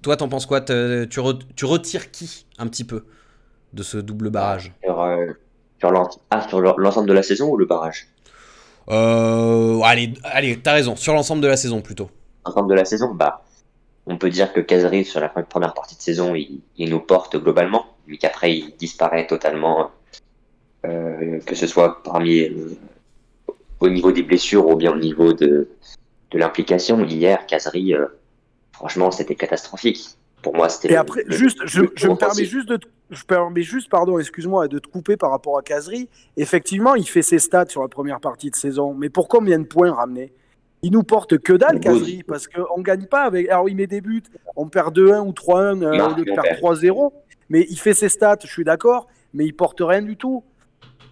[0.03, 0.61] toi, t'en penses quoi?
[0.61, 1.19] Tu,
[1.65, 3.07] retires qui un petit peu
[3.73, 4.73] de ce double barrage?
[6.49, 8.09] Sur l'ensemble de la saison ou le barrage?
[8.89, 12.11] Euh, Allez, allez t'as raison, sur l'ensemble de la saison plutôt.
[12.45, 13.43] L'ensemble de la saison, bah,
[14.07, 17.87] on peut dire que Kazri, sur la première partie de saison, il, nous porte globalement,
[18.07, 19.91] mais qu'après, il disparaît totalement,
[20.85, 22.77] euh, que ce soit parmi euh,
[23.81, 25.69] au niveau des blessures ou bien au niveau de,
[26.31, 27.03] de l'implication.
[27.05, 27.95] Hier, Kazri,
[28.73, 30.17] franchement, c'était catastrophique.
[30.45, 30.93] Pour moi, c'était.
[30.93, 32.79] Et après, juste, je, je me permets juste de
[33.11, 36.09] je permets juste, pardon, excuse-moi, de te couper par rapport à Casery.
[36.37, 39.65] Effectivement, il fait ses stats sur la première partie de saison, mais pour combien de
[39.65, 40.33] points ramener?
[40.83, 43.49] Il nous porte que dalle, Casery, parce qu'on ne gagne pas avec.
[43.49, 44.23] Alors, il met des buts,
[44.55, 47.13] on perd 2-1 ou 3-1 euh, au lieu de perdre 3-0,
[47.49, 50.45] mais il fait ses stats, je suis d'accord, mais il porte rien du tout.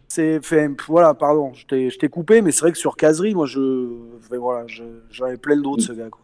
[0.09, 0.41] C'est,
[0.89, 1.65] voilà, pardon, je
[1.97, 3.89] t'ai coupé, mais c'est vrai que sur Casery, moi, je,
[4.31, 4.67] voilà,
[5.33, 6.11] ai plein d'autres, ce gars.
[6.11, 6.21] Quoi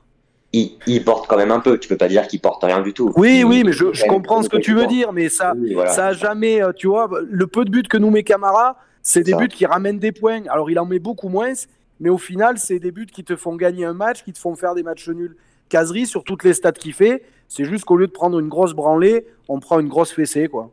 [0.52, 1.78] il, porte quand même un peu.
[1.78, 3.12] Tu peux pas dire qu'il porte rien du tout.
[3.16, 5.54] Oui, oui, mais je, comprends ce que tu veux dire, mais ça,
[5.86, 9.22] ça a jamais, euh, tu vois, le peu de buts que nous met Camara, c'est
[9.22, 10.42] des buts qui ramènent des points.
[10.48, 11.52] Alors il en met beaucoup moins,
[12.00, 14.54] mais au final, c'est des buts qui te font gagner un match, qui te font
[14.54, 15.36] faire des matchs nuls.
[15.68, 18.72] Casery, sur toutes les stats qu'il fait, c'est juste qu'au lieu de prendre une grosse
[18.72, 20.70] branlée, on prend une grosse fessée, quoi.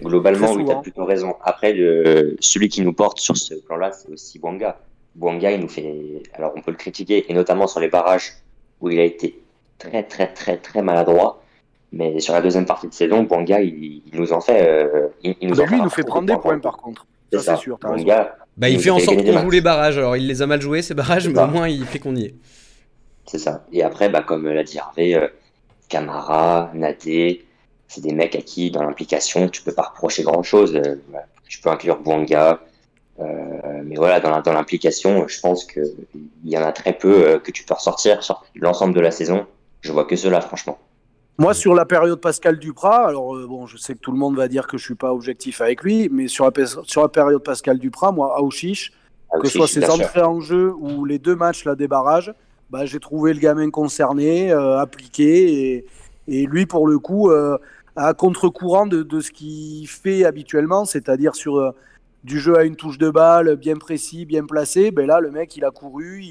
[0.00, 1.36] Globalement, oui, tu as plutôt raison.
[1.42, 4.80] Après, le, celui qui nous porte sur ce plan-là, c'est aussi Bouanga.
[5.14, 6.22] Bouanga, il nous fait.
[6.32, 8.32] Alors, on peut le critiquer, et notamment sur les barrages
[8.80, 9.40] où il a été
[9.78, 11.42] très très très très maladroit.
[11.92, 14.66] Mais sur la deuxième partie de saison, Bouanga, il, nous en fait.
[14.66, 17.06] Euh, il, nous en lui, il nous fait prendre des points par contre.
[17.32, 17.78] Ça, c'est sûr.
[18.56, 19.98] bah, il, fait en sorte qu'on joue les barrages.
[19.98, 22.26] Alors, il les a mal joués, ces barrages, mais au moins, il fait qu'on y
[22.26, 22.34] est.
[23.26, 23.64] C'est ça.
[23.72, 25.28] Et après, bah, comme l'a dit Hervé, euh,
[25.88, 27.44] Camara, Nadé,
[27.88, 30.76] c'est des mecs à qui, dans l'implication, tu peux pas reprocher grand chose.
[30.76, 30.96] Euh,
[31.48, 32.60] tu peux inclure Bouanga,
[33.20, 35.84] euh, mais voilà, dans l'implication, je pense qu'il
[36.44, 39.46] y en a très peu euh, que tu peux ressortir sur l'ensemble de la saison.
[39.82, 40.78] Je vois que cela, franchement.
[41.38, 44.36] Moi, sur la période Pascal Duprat, alors euh, bon, je sais que tout le monde
[44.36, 47.42] va dire que je suis pas objectif avec lui, mais sur la, sur la période
[47.42, 48.92] Pascal Duprat, moi, Aouchiche,
[49.40, 52.32] que ce soit ses entrées en jeu ou les deux matchs là, des barrages,
[52.70, 55.86] bah, j'ai trouvé le gamin concerné, appliqué, et,
[56.28, 57.32] et, lui, pour le coup,
[57.96, 61.74] à contre-courant de, de, ce qu'il fait habituellement, c'est-à-dire sur
[62.24, 65.56] du jeu à une touche de balle, bien précis, bien placé, ben là, le mec,
[65.56, 66.24] il a couru,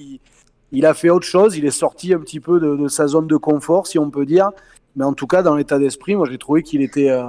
[0.72, 3.38] il, a fait autre chose, il est sorti un petit peu de, sa zone de
[3.38, 4.50] confort, si on peut dire.
[4.96, 7.24] Mais en tout cas, dans l'état d'esprit, moi, j'ai trouvé qu'il était, euh,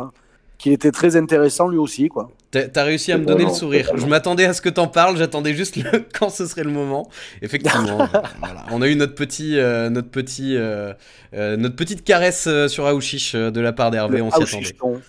[0.57, 2.09] qu'il était très intéressant lui aussi.
[2.09, 2.31] quoi.
[2.51, 3.91] T'as réussi à me donner le sourire.
[3.97, 5.79] Je m'attendais à ce que t'en parles, j'attendais juste
[6.19, 7.11] quand ce serait le moment.
[7.43, 8.09] Effectivement,
[8.71, 10.95] on a eu notre petit, euh, notre petit, euh,
[11.33, 14.23] notre petite caresse sur Aouchiche de la part d'Hervé.
[14.23, 15.01] On s'y attendait.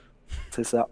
[0.51, 0.87] C'est ça.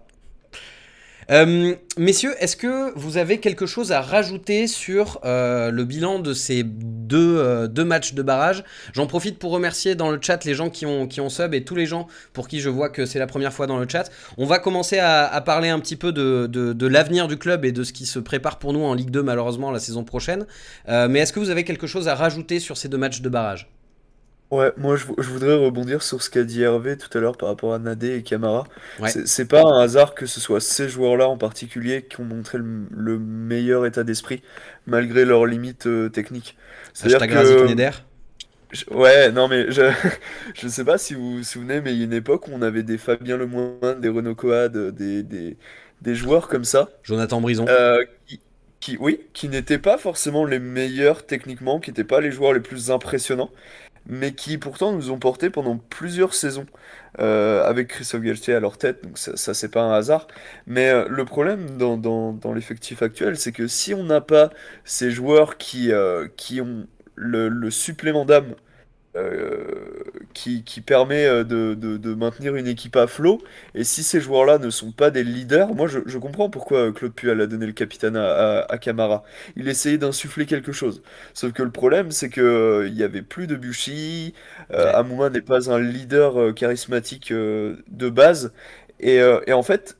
[1.31, 6.33] Euh, messieurs, est-ce que vous avez quelque chose à rajouter sur euh, le bilan de
[6.33, 8.63] ces deux, euh, deux matchs de barrage?
[8.93, 11.75] J'en profite pour remercier dans le chat les gens qui ont, qui sub et tous
[11.75, 14.09] les gens pour qui je vois que c'est la première fois dans le chat.
[14.37, 17.71] On va commencer à, parler un petit peu de, de, de l'avenir du club et
[17.71, 20.45] de ce qui se prépare pour nous en Ligue 2 malheureusement la saison prochaine.
[20.87, 23.72] mais est-ce que vous avez quelque chose à rajouter sur ces deux matchs de barrage?
[24.53, 27.73] Ouais, moi je, voudrais rebondir sur ce qu'a dit Hervé tout à l'heure par rapport
[27.73, 28.65] à Nadé et Camara.
[29.25, 33.17] C'est pas un hasard que ce soit ces joueurs-là en particulier qui ont montré le,
[33.17, 34.43] meilleur état d'esprit
[34.85, 36.55] malgré leurs limites euh, techniques.
[36.93, 38.93] C'est-à-dire que...
[38.93, 39.91] Ouais, non mais je
[40.53, 42.61] je sais pas si vous vous souvenez, mais il y a une époque où on
[42.61, 45.57] avait des Fabien Lemoine, des Renault Coad, des, des,
[46.03, 46.89] des joueurs comme ça.
[47.01, 47.65] Jonathan Brison.
[47.67, 48.03] Euh,
[48.79, 52.59] qui, oui, qui n'étaient pas forcément les meilleurs techniquement, qui n'étaient pas les joueurs les
[52.59, 53.49] plus impressionnants,
[54.07, 56.65] mais qui pourtant nous ont porté pendant plusieurs saisons
[57.19, 60.27] euh, avec Christophe Galtier à leur tête, donc ça, c'est pas un hasard.
[60.67, 64.49] Mais euh, le problème dans, dans, dans l'effectif actuel, c'est que si on n'a pas
[64.83, 68.55] ces joueurs qui, euh, qui ont le, supplément d'âme
[70.33, 73.41] qui, qui, permet euh, de, de, de, maintenir une équipe à flot.
[73.75, 77.13] Et si ces joueurs-là ne sont pas des leaders, moi je, je comprends pourquoi Claude
[77.13, 79.23] Puel a donné le capitaine à, à, Camara.
[79.55, 81.01] Il essayait d'insuffler quelque chose.
[81.33, 84.33] Sauf que le problème, c'est que euh, il y avait plus de Buchy.
[84.71, 88.53] Euh, Amouma n'est pas un leader charismatique de base.
[88.99, 89.97] Et, et en fait,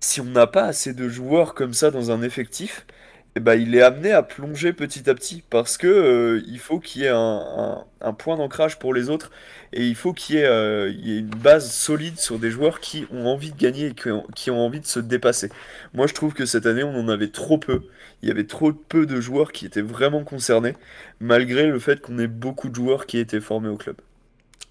[0.00, 2.86] si on n'a pas assez de joueurs comme ça dans un effectif,
[3.36, 7.02] eh ben, il est amené à plonger petit à petit parce que euh, faut qu'il
[7.02, 7.84] y ait un,
[8.18, 9.30] point d'ancrage pour les autres
[9.72, 12.80] et il faut qu'il y ait, euh, y ait une base solide sur des joueurs
[12.80, 15.48] qui ont envie de gagner et qui ont, qui ont envie de se dépasser.
[15.94, 17.82] Moi, je trouve que cette année, on en avait trop peu.
[18.22, 20.74] Il y avait trop peu de joueurs qui étaient vraiment concernés,
[21.20, 23.96] malgré le fait qu'on ait beaucoup de joueurs qui étaient formés au club.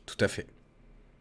[0.06, 0.48] Tout à fait.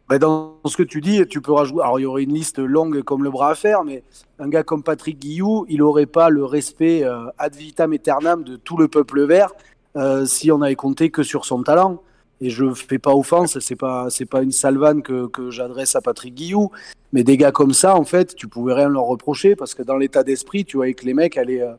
[0.09, 1.83] Bah, dans ce que tu dis, tu peux rajouter.
[1.83, 4.03] Alors, il y aurait une liste longue comme le bras à faire, mais
[4.39, 8.55] un gars comme Patrick Guillou, il n'aurait pas le respect euh, ad vitam aeternam de
[8.55, 9.51] tout le peuple vert
[9.97, 12.01] euh, si on avait compté que sur son talent.
[12.41, 16.33] Et je fais pas offense, c'est pas pas une salvane que, que j'adresse à Patrick
[16.33, 16.71] Guillou,
[17.13, 19.97] mais des gars comme ça, en fait, tu pouvais rien leur reprocher parce que dans
[19.97, 21.73] l'état d'esprit, tu voyais que les mecs allaient euh,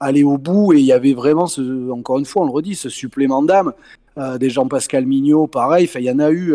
[0.00, 1.46] aller au bout et il y avait vraiment,
[1.92, 3.72] encore une fois, on le redit, ce supplément d'âme.
[4.38, 5.88] Des Jean-Pascal Mignot, pareil.
[5.94, 6.54] Il y en a eu.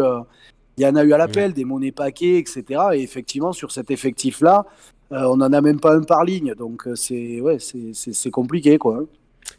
[0.77, 2.63] Euh, il y en a eu à l'appel, des monnaies paquets, etc.
[2.93, 4.65] Et effectivement, sur cet effectif-là,
[5.11, 6.53] euh, on n'en a même pas un par ligne.
[6.55, 9.03] Donc, euh, c'est ouais, c'est- compliqué, quoi.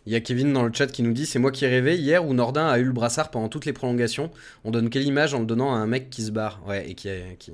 [0.04, 1.96] Il y a Kevin dans le chat qui nous dit C'est moi qui ai rêvé
[1.96, 4.30] hier où Nordin a eu le brassard pendant toutes les prolongations.
[4.64, 6.60] On donne quelle image en le donnant à un mec qui se barre?
[6.66, 7.52] Ouais, et qui, qui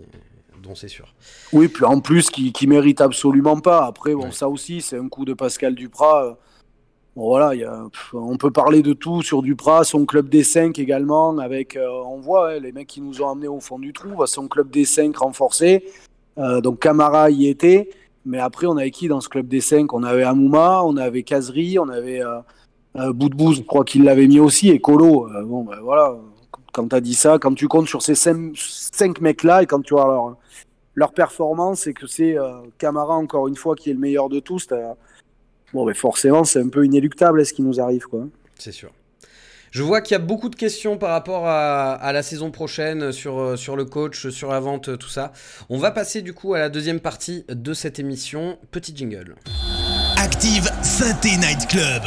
[0.62, 1.12] dont c'est sûr.
[1.52, 3.84] Oui, puis en plus, qui, qui mérite absolument pas.
[3.84, 4.32] Après, bon, Ouais.
[4.32, 6.38] ça aussi, c'est un coup de Pascal Duprat.
[7.14, 7.52] Bon, voilà,
[8.14, 12.20] on peut parler de tout sur Duprat, son club des 5 également, avec, euh, on
[12.20, 14.70] voit ouais, les mecs qui nous ont amenés au fond du trou, bah, son club
[14.70, 15.84] des 5 renforcé.
[16.38, 17.90] Euh, donc Camara y était,
[18.24, 21.22] mais après, on avait qui dans ce club des 5 On avait Amouma, on avait
[21.22, 22.38] Kazri, on avait euh,
[22.96, 25.28] euh, Boudbouz, je crois qu'il l'avait mis aussi, et Colo.
[25.44, 26.16] Bon, ben voilà,
[26.72, 29.92] quand tu as dit ça, quand tu comptes sur ces 5 mecs-là et quand tu
[29.92, 30.36] vois leur,
[30.94, 32.36] leur performance et que c'est
[32.78, 34.66] Camara, encore une fois, qui est le meilleur de tous,
[35.72, 38.06] bon, ben forcément, c'est un peu inéluctable ce qui nous arrive.
[38.06, 38.26] Quoi.
[38.58, 38.90] C'est sûr.
[39.70, 43.10] Je vois qu'il y a beaucoup de questions par rapport à, à la saison prochaine
[43.10, 45.32] sur, euh, sur le coach, sur la vente, euh, tout ça.
[45.70, 48.58] On va passer du coup à la deuxième partie de cette émission.
[48.70, 49.34] Petit jingle.
[50.18, 52.02] Active Synthé Night Club.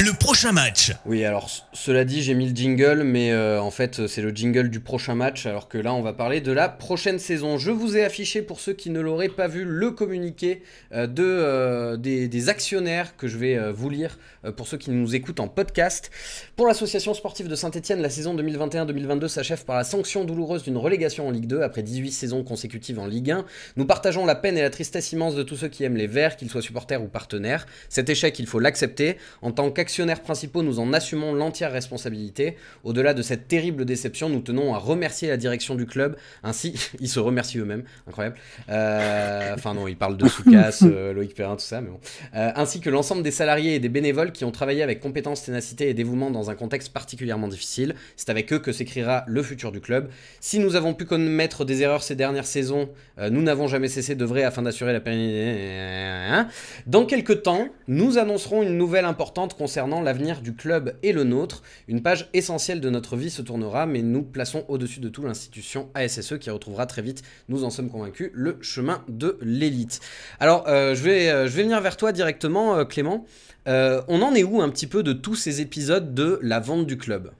[0.00, 0.92] Le prochain match.
[1.06, 4.70] Oui, alors cela dit, j'ai mis le jingle, mais euh, en fait, c'est le jingle
[4.70, 7.58] du prochain match, alors que là, on va parler de la prochaine saison.
[7.58, 11.24] Je vous ai affiché, pour ceux qui ne l'auraient pas vu, le communiqué euh, de,
[11.24, 14.18] euh, des, des actionnaires que je vais vous lire
[14.56, 16.12] pour ceux qui nous écoutent en podcast.
[16.54, 21.26] Pour l'association sportive de Saint-Etienne, la saison 2021-2022 s'achève par la sanction douloureuse d'une relégation
[21.26, 23.44] en Ligue 2 après 18 saisons consécutives en Ligue 1.
[23.76, 26.36] Nous partageons la peine et la tristesse immense de tous ceux qui aiment les Verts,
[26.36, 27.66] qu'ils soient supporters ou partenaires.
[27.88, 29.16] Cet échec, il faut l'accepter.
[29.42, 32.56] En tant qu'actionnaires principaux, nous en assumons l'entière responsabilité.
[32.84, 36.18] Au-delà de cette terrible déception, nous tenons à remercier la direction du club.
[36.42, 38.36] Ainsi, ils se remercient eux-mêmes, incroyable.
[38.68, 42.00] Euh, Enfin non, ils parlent de Soukas, euh, Loïc Perrin, tout ça, mais bon.
[42.34, 45.88] Euh, ainsi que l'ensemble des salariés et des bénévoles qui ont travaillé avec compétence, ténacité
[45.88, 47.94] et dévouement dans un contexte particulièrement difficile.
[48.16, 50.10] C'est avec eux que s'écrira le futur du club.
[50.40, 54.44] Si nous avons pu commettre des erreurs ces dernières saisons, nous n'avons jamais cessé d'œuvrer
[54.44, 56.44] afin d'assurer la pérennité.
[56.86, 61.62] Dans quelques temps, nous annoncerons une nouvelle importante concernant l'avenir du club et le nôtre.
[61.86, 65.88] Une page essentielle de notre vie se tournera, mais nous plaçons au-dessus de tout l'institution
[65.94, 70.00] ASSE qui retrouvera très vite, nous en sommes convaincus, le chemin de l'élite.
[70.40, 73.24] Alors, euh, je, vais, euh, je vais venir vers toi directement, euh, Clément.
[73.66, 76.96] On en est où un petit peu de tous ces épisodes de la vente du
[76.96, 77.30] club?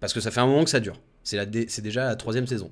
[0.00, 1.00] Parce que ça fait un moment que ça dure.
[1.24, 2.70] C'est déjà la troisième saison.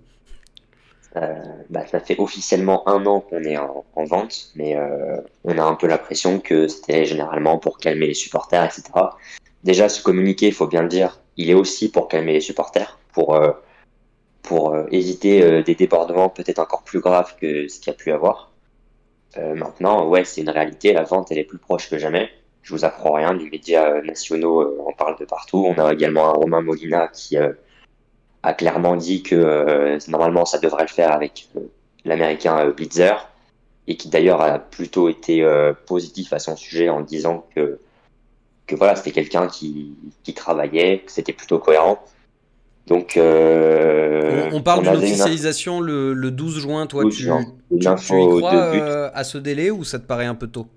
[1.16, 1.34] Euh,
[1.70, 5.62] bah, ça fait officiellement un an qu'on est en, en vente, mais euh, on a
[5.62, 8.84] un peu l'impression que c'était généralement pour calmer les supporters, etc.
[9.64, 12.98] Déjà, ce communiqué, il faut bien le dire, il est aussi pour calmer les supporters,
[13.12, 13.50] pour, euh,
[14.42, 17.98] pour euh, éviter euh, des débordements peut-être encore plus graves que ce qu'il y a
[17.98, 18.52] pu avoir.
[19.36, 22.30] Euh, maintenant, ouais, c'est une réalité, la vente, elle est plus proche que jamais.
[22.62, 25.66] Je vous apprends rien, les médias nationaux en parlent de partout.
[25.66, 27.36] On a également un Romain Molina qui
[28.42, 31.60] a clairement dit que euh, normalement ça devrait le faire avec euh,
[32.04, 33.14] l'américain euh, Blitzer
[33.86, 35.44] et qui d'ailleurs a plutôt été
[35.86, 37.80] positif à son sujet en disant que
[38.66, 42.00] que voilà c'était quelqu'un qui, qui travaillait que c'était plutôt cohérent
[42.86, 46.86] donc euh, on, on parle d'une une- officialisation le, le 12 juin.
[46.86, 47.44] Toi, 12 tu, juin.
[47.80, 50.68] Tu- y crois euh, à ce délai ou ça te paraît un peu tôt?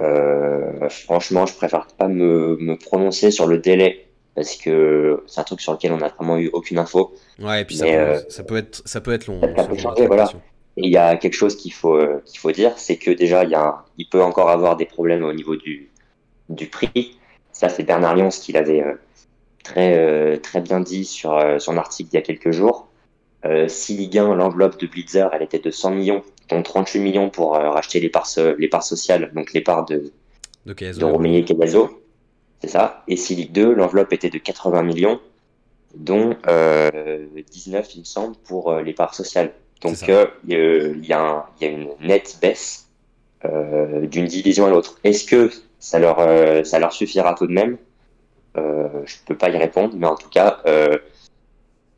[0.00, 4.07] Euh, franchement, je préfère pas me, me prononcer sur le délai
[4.38, 7.12] parce que c'est un truc sur lequel on n'a vraiment eu aucune info.
[7.40, 9.40] Ouais, et puis ça, peut, euh, ça, peut être, ça peut être long.
[9.40, 10.30] ça peut changer, voilà.
[10.76, 13.42] Et il y a quelque chose qu'il faut, euh, qu'il faut dire, c'est que déjà,
[13.42, 15.90] il, y a un- il peut encore avoir des problèmes au niveau du,
[16.50, 17.18] du prix.
[17.50, 18.94] Ça, c'est Bernard Lyons qui l'avait euh,
[19.64, 22.86] très, euh, très bien dit sur son article il y a quelques jours.
[23.66, 27.52] Si Ligue 1, l'enveloppe de Blitzer, elle était de 100 millions, dont 38 millions pour
[27.54, 30.12] racheter les parts, les parts sociales, donc les parts de,
[30.66, 31.88] De Cavazo,
[32.60, 33.02] c'est ça.
[33.08, 35.20] Et si Ligue 2, l'enveloppe était de 80 millions,
[35.94, 39.52] dont euh, 19, il me semble, pour euh, les parts sociales.
[39.80, 42.86] Donc euh, euh, il y, a y une nette baisse
[43.44, 44.98] d'une division à l'autre.
[45.04, 47.78] Est-ce que ça leur, ça leur suffira tout de même?
[48.56, 50.60] Je ne peux pas y répondre, mais en tout cas,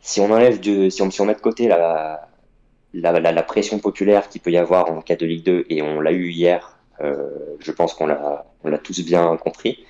[0.00, 2.28] si on enlève de, si on, si on met de côté la,
[2.92, 6.00] la, la, pression populaire qu'il peut y avoir en cas de Ligue 2, et on
[6.00, 9.84] l'a eu hier, euh, je pense qu'on l'a, on l'a tous bien compris,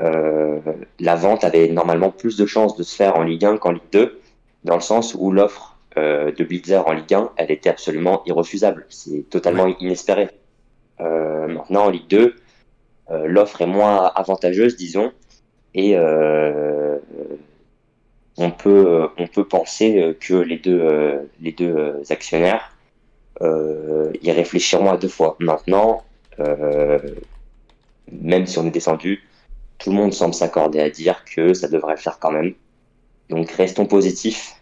[0.00, 0.60] euh,
[0.98, 3.82] la vente avait normalement plus de chances de se faire en Ligue 1 qu'en Ligue
[3.92, 4.20] 2,
[4.64, 8.84] dans le sens où l'offre euh, de Blitzer en Ligue 1, elle était absolument irrefusable.
[8.88, 10.28] C'est totalement inespéré.
[11.00, 12.34] Euh, maintenant, en Ligue 2,
[13.10, 15.12] euh, l'offre est moins avantageuse, disons,
[15.74, 15.96] et
[18.36, 22.76] on peut, on peut penser que les deux, les deux actionnaires
[23.40, 25.36] y réfléchiront à deux fois.
[25.40, 26.04] Maintenant,
[28.12, 29.24] même si on est descendu,
[29.78, 32.54] tout le monde semble s'accorder à dire que ça devrait le faire quand même.
[33.30, 34.56] Donc restons positifs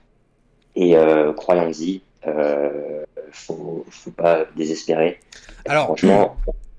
[0.75, 0.94] et
[1.37, 2.03] croyons-y.
[2.27, 5.18] Euh, faut, faut pas désespérer.
[5.66, 6.37] Alors, franchement,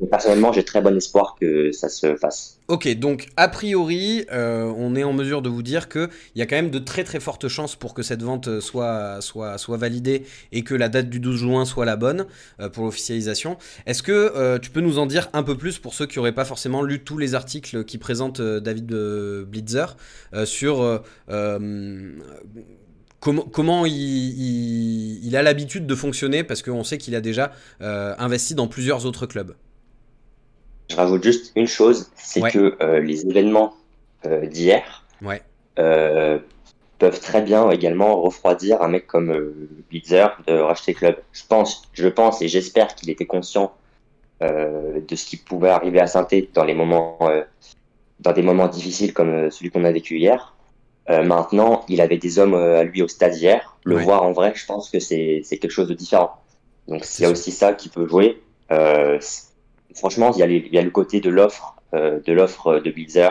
[0.10, 2.60] personnellement, j'ai très bon espoir que ça se fasse.
[2.70, 6.46] Ok, donc a priori, euh, on est en mesure de vous dire qu'il y a
[6.46, 10.24] quand même de très très fortes chances pour que cette vente soit, soit, soit validée
[10.54, 12.26] et que la date du 12 juin soit la bonne
[12.62, 13.58] euh, pour l'officialisation.
[13.86, 16.32] Est-ce que euh, tu peux nous en dire un peu plus pour ceux qui n'auraient
[16.32, 18.94] pas forcément lu tous les articles qui présentent David
[19.48, 19.86] Blitzer
[20.46, 21.04] sur
[23.20, 28.68] comment, il, il, a l'habitude de fonctionner parce qu'on sait qu'il a déjà investi dans
[28.68, 29.54] plusieurs autres clubs?
[30.90, 32.52] Je rajoute juste une chose, c'est Ouais.
[32.52, 33.74] que euh, les événements
[34.26, 35.42] euh, d'hier Ouais.
[35.80, 36.40] euh,
[37.00, 39.54] peuvent très bien également refroidir un mec comme
[39.90, 41.18] Blitzer de racheter club.
[41.32, 43.74] Je pense, je pense et j'espère qu'il était conscient
[44.42, 47.18] de ce qui pouvait arriver à saint dans les moments,
[48.20, 50.54] dans des moments difficiles comme celui qu'on a vécu hier.
[51.08, 53.78] Maintenant, il avait des hommes à lui au stade hier.
[53.86, 54.04] Le Ouais.
[54.04, 56.44] voir en vrai, je pense que c'est quelque chose de différent.
[56.90, 57.38] Donc C'est il y a sûr.
[57.38, 58.42] aussi ça qui peut jouer.
[58.72, 59.18] Euh,
[59.96, 62.80] franchement, il y, a les- il y a le côté de l'offre, euh, de l'offre
[62.80, 63.30] de Blitzer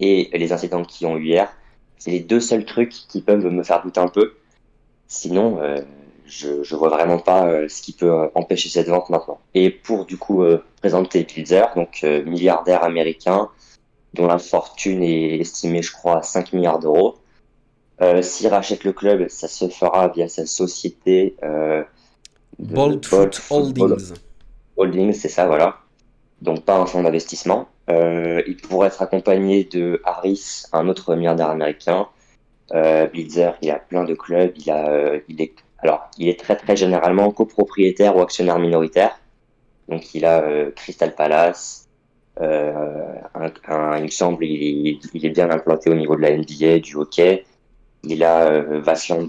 [0.00, 1.52] et les incidents qui ont eu hier.
[1.98, 4.34] C'est les deux seuls trucs qui peuvent me faire douter un peu.
[5.08, 5.80] Sinon, euh,
[6.26, 9.38] je, je vois vraiment pas euh, ce qui peut euh, empêcher cette vente maintenant.
[9.54, 13.48] Et pour du coup euh, présenter Blitzer, donc euh, milliardaire américain,
[14.14, 17.16] dont la fortune est estimée, je crois, à 5 milliards d'euros.
[18.00, 21.82] Euh, S'il rachète le club, ça se fera via sa société euh,
[22.58, 22.74] de
[23.10, 23.40] Bold Foot
[23.88, 24.12] Holdings.
[24.76, 25.78] Holdings, c'est ça, voilà.
[26.44, 27.68] Donc pas un fonds d'investissement.
[27.90, 32.08] Euh, il pourrait être accompagné de Harris, un autre milliardaire américain.
[32.74, 34.52] Euh, Blitzer, il a plein de clubs.
[34.56, 39.18] Il a, euh, il est, alors, il est très très généralement copropriétaire ou actionnaire minoritaire.
[39.88, 41.88] Donc il a euh, Crystal Palace.
[42.40, 46.30] Euh, un, un- il me semble, il il est bien implanté au niveau de la
[46.32, 47.44] NBA, du hockey.
[48.06, 49.26] Il a euh, Vassland.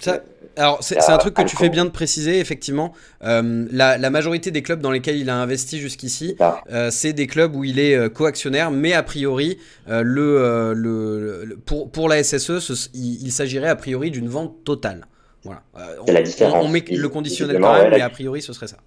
[0.00, 0.20] Ça,
[0.56, 2.94] alors, c'est un truc que tu fais bien de préciser, effectivement.
[3.22, 6.62] Euh, la, la majorité des clubs dans lesquels il a investi jusqu'ici, Ça.
[6.72, 11.56] euh, c'est des clubs où il est euh, coactionnaire, mais a priori, le, le, le-
[11.56, 15.06] pour, pour la SSE, ce- il, il s'agirait a priori d'une vente totale.
[15.44, 15.62] Voilà.
[16.06, 16.64] C'est la on- différence.
[16.64, 18.78] On, met le conditionnel quand même, ouais, mais a priori, ce serait ça.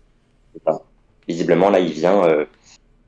[1.27, 2.23] visiblement là il vient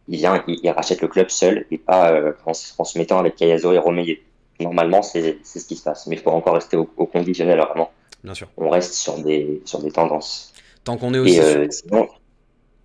[0.08, 2.14] il vient il, il rachète le club seul et pas
[2.46, 4.22] en, se- en se mettant avec Kayazo et Romeyer
[4.62, 7.92] normalement c'est ce qui se passe mais il faut encore rester au, au conditionnel vraiment
[8.24, 8.48] Bien sûr.
[8.58, 11.36] on reste sur des sur des tendances Tant qu'on est aussi.
[11.38, 12.08] et euh, sinon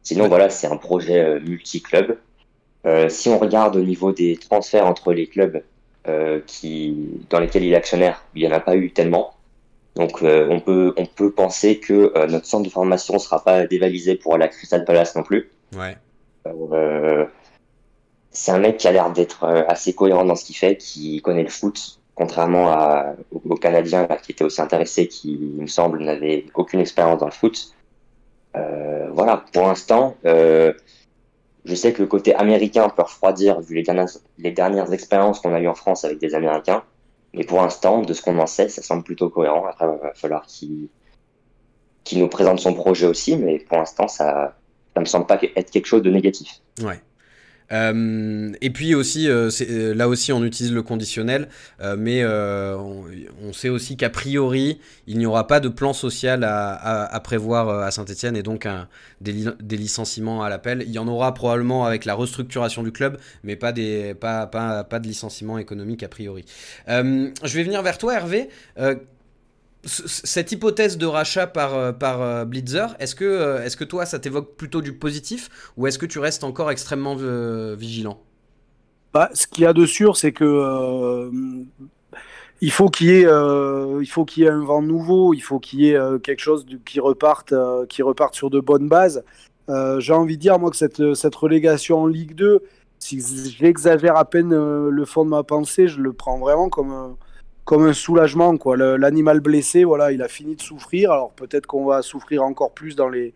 [0.02, 0.28] sinon Ouais.
[0.28, 2.18] voilà c'est un projet euh, multi-club
[2.86, 5.58] Euh, si on regarde au niveau des transferts entre les clubs
[6.06, 6.74] euh, qui
[7.30, 9.34] dans lesquels il est actionnaire il y en a pas eu tellement
[9.96, 11.98] donc on peut on peut penser que
[12.32, 15.42] notre centre de formation sera pas dévalisé pour à Crystal Palace non plus
[15.76, 15.96] Ouais.
[18.37, 21.22] C'est un mec qui a l'air d'être euh, assez cohérent dans ce qu'il fait, qui
[21.22, 25.62] connaît le foot, contrairement à, au, au Canadien là, qui était aussi intéressé, qui, il
[25.62, 27.75] me semble, n'avait aucune expérience dans le foot.
[28.55, 30.75] Euh, voilà, pour l'instant, euh,
[31.64, 35.68] je sais que le côté américain peut refroidir vu les dernières, expériences qu'on a eues
[35.68, 36.83] en France avec des Américains,
[37.33, 39.64] mais pour l'instant, de ce qu'on en sait, ça semble plutôt cohérent.
[39.66, 40.88] Après, il va falloir qu'il
[42.12, 44.55] nous présente son projet aussi, mais pour l'instant, ça
[44.94, 46.62] ça me semble pas être quelque chose de négatif.
[46.83, 46.99] Ouais.
[47.72, 51.48] Euh, et puis aussi, euh, euh, là aussi, on utilise le conditionnel,
[51.98, 53.05] mais on,
[53.52, 58.37] sait aussi qu'a priori, il n'y aura pas de plan social à, prévoir à Saint-Etienne
[58.37, 58.68] et donc
[59.20, 60.83] des, li- des licenciements à l'appel.
[60.87, 66.02] Il y en aura probablement avec la restructuration du club, mais pas, de licenciement économique
[66.02, 66.44] a priori.
[66.87, 68.48] Je vais venir vers toi, Hervé.
[69.87, 74.05] Cette hypothèse de rachat par, euh, par euh, Blitzer, est-ce que, euh, est-ce que toi,
[74.05, 78.20] ça t'évoque plutôt du positif ou est-ce que tu restes encore extrêmement vigilant?
[79.14, 81.31] Bah, ce qu'il y a de sûr, c'est que
[82.60, 86.67] il faut qu'il y ait, un vent nouveau, il faut qu'il y ait quelque chose
[86.85, 87.54] qui reparte,
[87.88, 89.23] qui reparte sur de bonnes bases.
[89.69, 92.63] J'ai envie de dire, moi, que cette, relégation en Ligue 2,
[92.98, 93.21] si
[93.56, 97.17] j'exagère à peine le fond de ma pensée, je le prends vraiment comme
[97.67, 98.56] comme un soulagement.
[98.56, 98.79] quoi.
[98.79, 101.12] L'animal blessé, voilà, il a fini de souffrir.
[101.12, 103.35] Alors peut-être qu'on va souffrir encore plus dans les,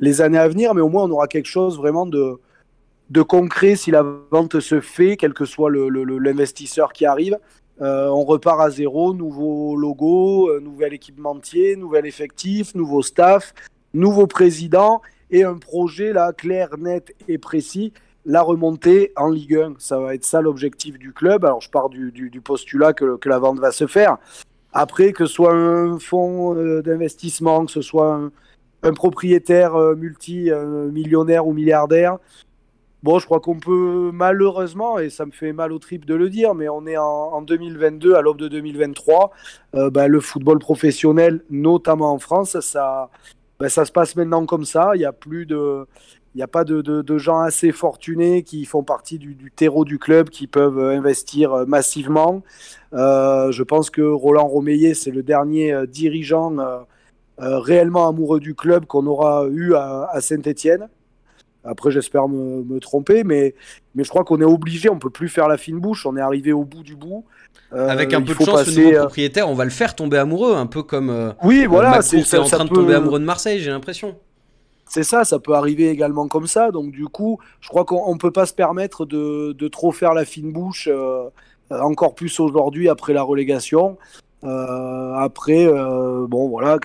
[0.00, 2.38] les années à venir, mais au moins on aura quelque chose vraiment de,
[3.08, 7.38] de concret si la vente se fait, quel que soit l'investisseur qui arrive.
[7.80, 13.54] Euh, on repart à zéro, nouveau logo, euh, nouvel équipementier, nouvel effectif, nouveau staff,
[13.94, 15.00] nouveau président
[15.30, 17.92] et un projet là clair, net et précis
[18.28, 19.74] la remontée en Ligue 1.
[19.78, 21.44] Ça va être ça l'objectif du club.
[21.44, 24.18] Alors je pars du, postulat que, la vente va se faire.
[24.72, 28.30] Après, que ce soit un fonds euh, d'investissement, que ce soit
[28.82, 32.18] un, propriétaire euh, multimillionnaire ou milliardaire,
[33.02, 36.28] bon, je crois qu'on peut malheureusement, et ça me fait mal au trip de le
[36.28, 39.32] dire, mais on est en, 2022, à l'aube de 2023,
[39.74, 43.08] euh, bah, le football professionnel, notamment en France, ça,
[43.58, 44.90] bah, ça se passe maintenant comme ça.
[44.94, 45.86] Il n'y a plus de
[46.38, 50.46] n'y a pas de, gens assez fortunés qui font partie du, terreau du club qui
[50.46, 52.42] peuvent euh, investir euh, massivement.
[52.94, 56.56] Euh, je pense que Roland Romeillet, c'est le dernier dirigeant
[57.38, 60.88] réellement amoureux du club qu'on aura eu à, Saint-Étienne.
[61.64, 63.54] Après, j'espère me, tromper, mais,
[63.94, 66.16] mais je crois qu'on est obligé, on ne peut plus faire la fine bouche, on
[66.16, 67.24] est arrivé au bout du bout.
[67.72, 70.66] Avec un peu de chance, le nouveau propriétaire, on va le faire tomber amoureux, un
[70.66, 71.34] peu comme.
[71.42, 74.16] oui, voilà, c'est en train de tomber amoureux de Marseille, j'ai l'impression.
[74.88, 76.70] C'est ça, ça peut arriver également comme ça.
[76.70, 80.24] Donc du coup, je crois qu'on ne peut pas se permettre de, trop faire la
[80.24, 81.28] fine bouche, euh,
[81.70, 83.98] encore plus aujourd'hui après la relégation.
[84.44, 86.78] Euh, après, euh, bon voilà,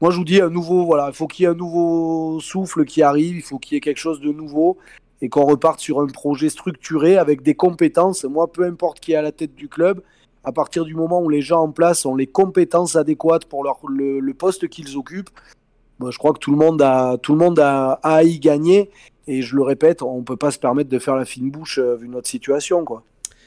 [0.00, 2.86] moi je vous dis un nouveau, voilà, il faut qu'il y ait un nouveau souffle
[2.86, 4.78] qui arrive, il faut qu'il y ait quelque chose de nouveau
[5.20, 8.24] et qu'on reparte sur un projet structuré avec des compétences.
[8.24, 10.02] Moi, peu importe qui est à la tête du club,
[10.44, 14.32] à partir du moment où les gens en place ont les compétences adéquates pour le
[14.32, 15.30] poste qu'ils occupent,
[16.00, 18.90] je crois que tout le monde a, tout le monde a, à y gagner.
[19.26, 21.96] Et je le répète, on peut pas se permettre de faire la fine bouche euh,
[21.96, 22.84] vu notre situation.
[22.84, 23.04] quoi.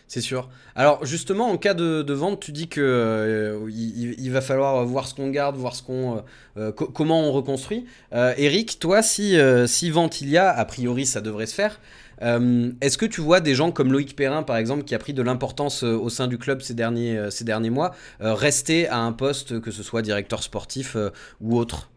[0.07, 0.49] C'est sûr.
[0.75, 5.13] Alors justement, en cas de, vente, tu dis que euh, il, va falloir voir ce
[5.13, 6.23] qu'on garde, voir ce qu'on,
[6.57, 7.85] euh, comment on reconstruit.
[8.13, 9.37] Eric, toi, si,
[9.67, 11.81] si vente il y a, a priori ça devrait se faire.
[12.21, 15.21] Est-ce que tu vois des gens comme Loïc Perrin, par exemple, qui a pris de
[15.21, 19.71] l'importance au sein du club ces derniers, ces derniers mois, rester à un poste, que
[19.71, 20.95] ce soit directeur sportif
[21.41, 21.89] ou autre?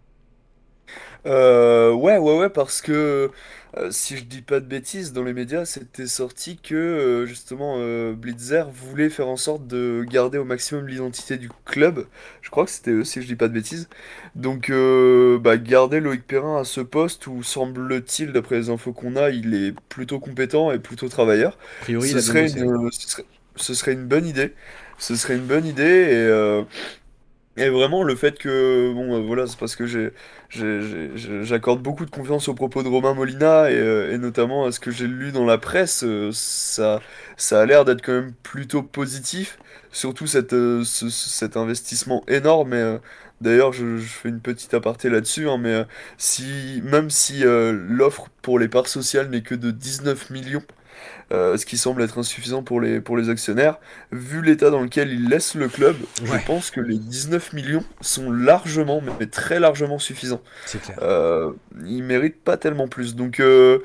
[1.26, 3.30] Euh, ouais, ouais, ouais, parce que
[3.76, 7.78] euh, si je dis pas de bêtises, dans les médias, c'était sorti que euh, justement
[8.14, 12.06] Blitzer voulait faire en sorte de garder au maximum l'identité du club.
[12.42, 13.88] Je crois que c'était eux, si je dis pas de bêtises.
[14.34, 14.72] Donc,
[15.40, 19.54] bah, garder Loïc Perrin à ce poste où semble-t-il, d'après les infos qu'on a, il
[19.54, 21.58] est plutôt compétent et plutôt travailleur.
[21.80, 23.24] A priori, ce serait, une, ce serait,
[23.56, 24.52] ce serait une bonne idée.
[24.98, 26.64] Ce serait une bonne idée et
[27.60, 29.84] et vraiment, le fait que, bon, euh, voilà, c'est parce que
[31.42, 34.90] j'accorde beaucoup de confiance aux propos de Romain Molina et, euh, notamment à ce que
[34.90, 37.00] j'ai lu dans la presse, euh, ça,
[37.36, 39.58] ça a l'air d'être quand même plutôt positif,
[39.92, 40.54] surtout cette,
[40.84, 42.72] cet investissement énorme.
[42.72, 42.98] Et,
[43.42, 45.84] d'ailleurs, je, je fais une petite aparté là-dessus, hein, mais
[46.16, 50.62] si, même si l'offre pour les parts sociales n'est que de 19 millions,
[51.32, 53.78] euh, ce qui semble être insuffisant pour les, pour les actionnaires.
[54.10, 58.32] Vu l'état dans lequel ils laissent le club, je pense que les 19 millions sont
[58.32, 60.42] largement, mais très largement suffisants.
[60.66, 60.98] C'est clair.
[61.02, 61.52] Euh,
[61.86, 63.14] ils méritent pas tellement plus.
[63.14, 63.78] Donc, euh,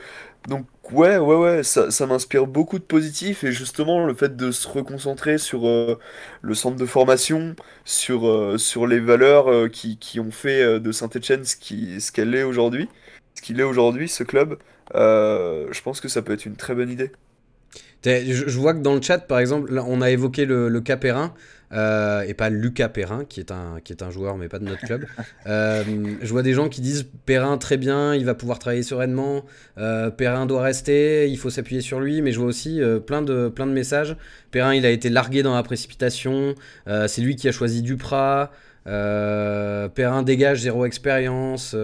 [0.47, 4.51] donc ouais, ouais, ouais, ça, ça m'inspire beaucoup de positif et justement le fait de
[4.51, 5.99] se reconcentrer sur euh,
[6.41, 11.55] le centre de formation, sur, sur les valeurs qui, qui, ont fait de Saint-Etienne ce
[11.55, 12.89] qu'elle ce qu'elle est aujourd'hui,
[13.35, 14.57] ce qu'il est aujourd'hui, ce club,
[14.93, 17.11] je pense que ça peut être une très bonne idée.
[18.05, 21.33] Je, vois que dans le chat, par exemple, on a évoqué le, cas Perrin,
[21.73, 24.65] euh, et pas Lucas Perrin, qui est, un, qui est un joueur, mais pas de
[24.65, 25.05] notre club.
[25.47, 25.83] Euh,
[26.21, 29.45] je vois des gens qui disent Perrin très bien, il va pouvoir travailler sereinement,
[29.77, 33.47] euh, Perrin doit rester, il faut s'appuyer sur lui, mais je vois aussi plein, de,
[33.49, 34.17] plein de messages.
[34.49, 36.55] Perrin, il a été largué dans la précipitation,
[36.87, 38.51] c'est lui qui a choisi Duprat,
[38.85, 41.75] Perrin dégage zéro expérience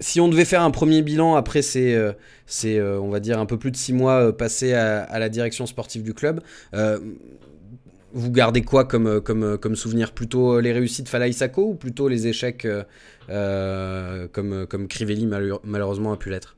[0.00, 2.12] si on devait faire un premier bilan après ces, euh,
[2.64, 5.66] euh, on va dire, un peu plus de six mois euh, passés à, la direction
[5.66, 6.40] sportive du club,
[8.12, 10.12] vous gardez quoi comme, comme, comme souvenir?
[10.12, 12.66] Plutôt les réussites Falaï Sako ou plutôt les échecs
[13.28, 15.28] comme, comme Crivelli
[15.64, 16.56] malheureusement a pu l'être?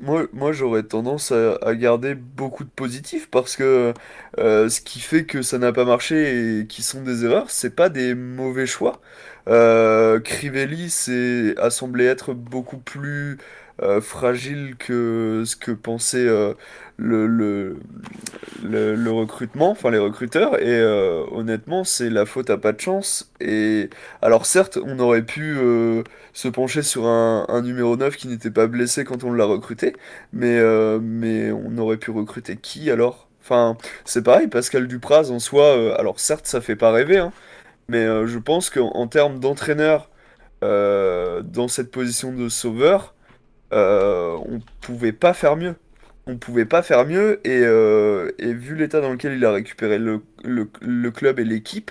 [0.00, 3.94] Moi, moi j'aurais tendance à, garder beaucoup de positifs parce que
[4.38, 7.88] ce qui fait que ça n'a pas marché et qui sont des erreurs, c'est pas
[7.88, 9.00] des mauvais choix.
[9.46, 13.38] Crivelli a semblé être beaucoup plus
[14.00, 16.28] fragile que ce que pensait
[16.96, 17.76] le, le,
[18.62, 23.30] le, recrutement, enfin les recruteurs, et euh, honnêtement, c'est la faute à pas de chance.
[23.40, 23.90] Et
[24.22, 28.66] alors, certes, on aurait pu euh, se pencher sur un, numéro 9 qui n'était pas
[28.66, 29.94] blessé quand on l'a recruté,
[30.32, 33.28] mais, euh, mais on aurait pu recruter qui alors?
[33.42, 33.76] Enfin,
[34.06, 37.30] c'est pareil, Pascal Dupraz en soi, alors certes, ça fait pas rêver, hein,
[37.88, 40.10] mais je pense qu'en termes d'entraîneur
[40.62, 43.14] dans cette position de sauveur,
[43.72, 45.74] on pouvait pas faire mieux.
[46.26, 51.10] On pouvait pas faire mieux euh, et, vu l'état dans lequel il a récupéré le,
[51.10, 51.90] club et l'équipe,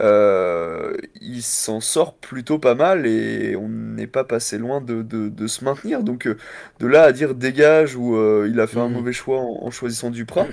[0.00, 5.46] euh, il s'en sort plutôt pas mal et on n'est pas passé loin de, de,
[5.46, 6.02] se maintenir.
[6.02, 6.36] Donc euh,
[6.80, 8.92] de là à dire dégage ou il a fait un mmh.
[8.92, 10.46] mauvais choix en, choisissant Duprat,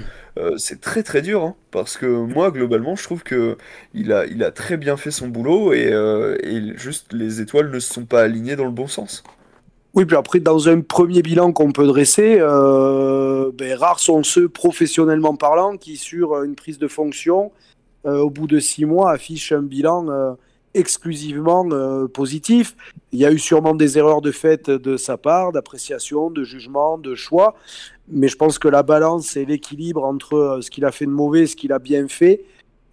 [0.58, 3.58] c'est très très dur hein, parce que moi globalement je trouve que
[3.94, 5.92] il a, il a très bien fait son boulot et,
[6.44, 9.24] et juste les étoiles ne se sont pas alignées dans le bon sens.
[9.96, 14.50] Oui, puis après, dans un premier bilan qu'on peut dresser, euh, ben, rares sont ceux,
[14.50, 17.73] professionnellement parlant, qui, sur une prise de fonction, euh,
[18.06, 20.34] au bout de six mois, affichent un bilan euh,
[20.74, 21.68] exclusivement
[22.08, 22.76] positif.
[23.12, 26.98] Il y a eu sûrement des erreurs de fait de sa part, d'appréciation, de jugement,
[26.98, 27.56] de choix,
[28.08, 31.42] mais je pense que la balance et l'équilibre entre ce qu'il a fait de mauvais
[31.42, 32.44] et ce qu'il a bien fait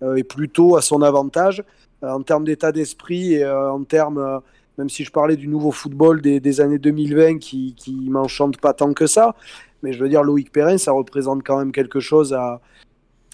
[0.02, 1.64] est plutôt à son avantage
[2.02, 4.42] en termes d'état d'esprit et en termes
[4.80, 8.94] même si je parlais du nouveau football des, années 2020 qui, qui m'enchante pas tant
[8.94, 9.36] que ça.
[9.82, 12.62] Mais je veux dire, Loïc Perrin, ça représente quand même quelque chose à,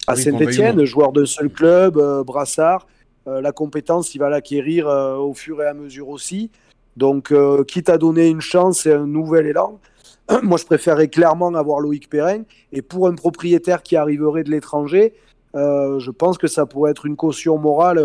[0.07, 2.87] à Saint-Etienne, joueur d'un seul club, euh, brassard.
[3.27, 6.49] Euh, la compétence, il va l'acquérir euh, au fur et à mesure aussi.
[6.95, 7.31] Donc,
[7.67, 9.79] quitte à donner une chance et un nouvel élan,
[10.41, 12.41] moi, je préférerais clairement avoir Loïc Perrin.
[12.71, 15.13] Et pour un propriétaire qui arriverait de l'étranger,
[15.53, 18.03] je pense que ça pourrait être une caution morale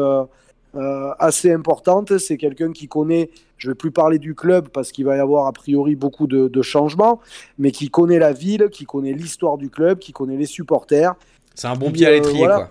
[1.18, 2.18] assez importante.
[2.18, 5.20] C'est quelqu'un qui connaît, je ne vais plus parler du club parce qu'il va y
[5.20, 7.18] avoir a priori beaucoup de, changements,
[7.56, 11.14] mais qui connaît la ville, qui connaît l'histoire du club, qui connaît les supporters.
[11.54, 12.70] C'est un bon pied à euh, l'étrier, quoi.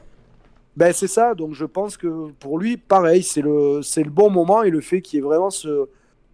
[0.77, 4.29] Ben, c'est ça, donc je pense que pour lui, pareil, c'est le, c'est le bon
[4.29, 5.89] moment et le fait qu'il y ait vraiment ce,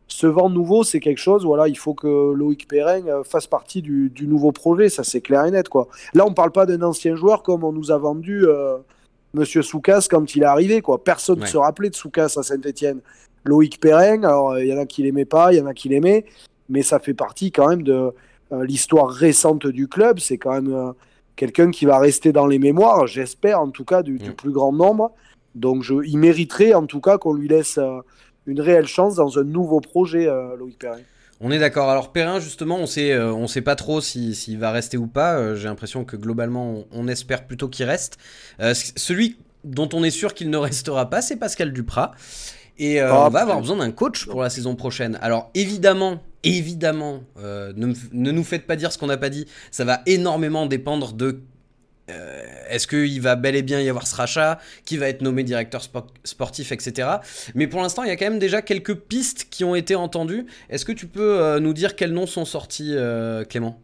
[0.07, 1.43] ce vent nouveau, c'est quelque chose.
[1.43, 5.21] Voilà, il faut que Loïc Perrin euh, fasse partie du, du nouveau projet, ça c'est
[5.21, 5.69] clair et net.
[5.69, 5.87] Quoi.
[6.13, 8.45] Là, on ne parle pas d'un ancien joueur comme on nous a vendu
[9.33, 10.81] Monsieur Soukas quand il est arrivé.
[10.81, 11.03] Quoi.
[11.03, 13.01] Personne ne se rappelait de Soukas à Saint-Etienne.
[13.47, 15.89] Loïc Perrin, alors il y en a qui l'aimaient pas, il y en a qui
[15.89, 16.25] l'aimaient,
[16.69, 18.11] mais ça fait partie quand même de
[18.51, 20.19] euh, l'histoire récente du club.
[20.19, 20.91] C'est quand même euh,
[21.37, 24.33] quelqu'un qui va rester dans les mémoires, j'espère en tout cas, du, mm.
[24.33, 25.13] plus grand nombre.
[25.55, 28.01] Donc je, il mériterait en tout cas qu'on lui laisse euh,
[28.45, 30.27] une réelle chance dans un nouveau projet,
[30.57, 30.99] Loïc Perrin.
[31.39, 31.89] On est d'accord.
[31.89, 35.37] Alors Perrin, justement, on sait, euh, on sait pas trop s'il va rester ou pas.
[35.37, 38.17] Euh, j'ai l'impression que globalement, on, espère plutôt qu'il reste.
[38.59, 42.13] Euh, celui dont on est sûr qu'il ne restera pas, c'est Pascal Duprat.
[42.79, 45.17] Et ah, on va avoir besoin d'un coach pour la saison prochaine.
[45.21, 49.47] Alors évidemment, évidemment, ne, ne, nous faites pas dire ce qu'on n'a pas dit.
[49.71, 51.41] Ça va énormément dépendre de
[52.09, 55.43] euh, est-ce qu'il va bel et bien y avoir ce rachat Qui va être nommé
[55.43, 55.81] directeur
[56.23, 57.09] sportif, etc.
[57.55, 60.45] Mais pour l'instant, il y a quand même déjà quelques pistes qui ont été entendues.
[60.69, 63.79] Est-ce que tu peux euh, nous dire quels noms sont sortis, euh, Clément?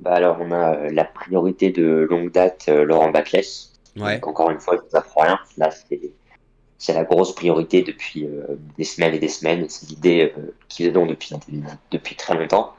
[0.00, 3.68] Bah Alors, on a la priorité de longue date, Laurent Baclès.
[3.94, 4.18] Ouais.
[4.22, 5.38] encore une fois, ça ne rien.
[5.58, 6.00] Là, c'est
[6.88, 8.26] la grosse priorité depuis
[8.76, 9.66] des semaines et des semaines.
[9.68, 10.32] C'est l'idée
[10.68, 11.30] qu'ils ont depuis,
[11.90, 12.74] depuis très longtemps.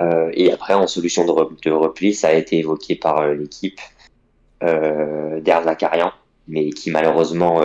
[0.00, 3.80] Euh, et après, en solution de, repli, ça a été évoqué par euh, l'équipe
[4.62, 6.12] euh, d'Erzakarian,
[6.48, 7.62] mais qui malheureusement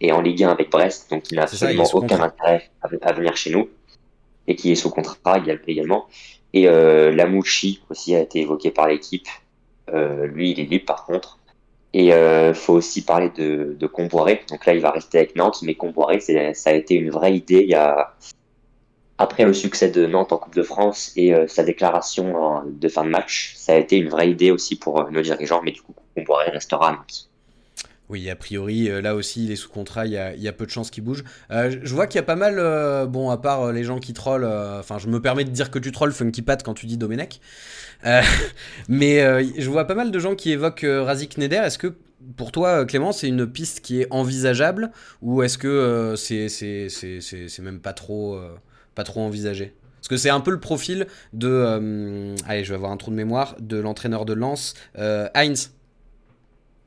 [0.00, 3.50] est en Ligue 1 avec Brest, donc il n'a absolument aucun intérêt à, venir chez
[3.50, 3.68] nous,
[4.46, 6.06] et qui est sous contrat également.
[6.54, 9.28] Et euh, Lamouchi aussi a été évoqué par l'équipe.
[9.92, 11.37] lui, il est libre par contre.
[11.94, 14.42] Et il faut aussi parler de, de Comboiré.
[14.50, 17.60] Donc là, il va rester avec Nantes, mais Comboiré, ça a été une vraie idée
[17.62, 18.14] il y a,
[19.18, 23.04] après le succès de Nantes en Coupe de France et euh, sa déclaration de fin
[23.04, 25.82] de match, ça a été une vraie idée aussi pour euh, nos dirigeants, mais du
[25.82, 25.92] coup,
[26.24, 27.27] pourrait restera à Nantes.
[28.08, 30.70] Oui, a priori, euh, là aussi, il est sous contrat, il y a, peu de
[30.70, 31.24] chances qu'il bouge.
[31.50, 32.56] je vois qu'il y a pas mal,
[33.08, 34.46] bon, à part les gens qui trollent,
[34.78, 37.40] enfin, je me permets de dire que tu trolls Funky Pat quand tu dis Domenech,
[38.88, 39.20] mais
[39.58, 41.56] je vois pas mal de gens qui évoquent Razik Neder.
[41.56, 41.94] Est-ce que
[42.36, 44.90] pour toi, Clément, c'est une piste qui est envisageable
[45.22, 48.40] ou est-ce que c'est même pas trop
[48.94, 49.74] pas trop envisagé?
[50.08, 51.48] Parce que c'est un peu le profil de.
[51.48, 53.56] Euh, allez, je vais avoir un trou de mémoire.
[53.60, 55.28] De l'entraîneur de Lens, euh,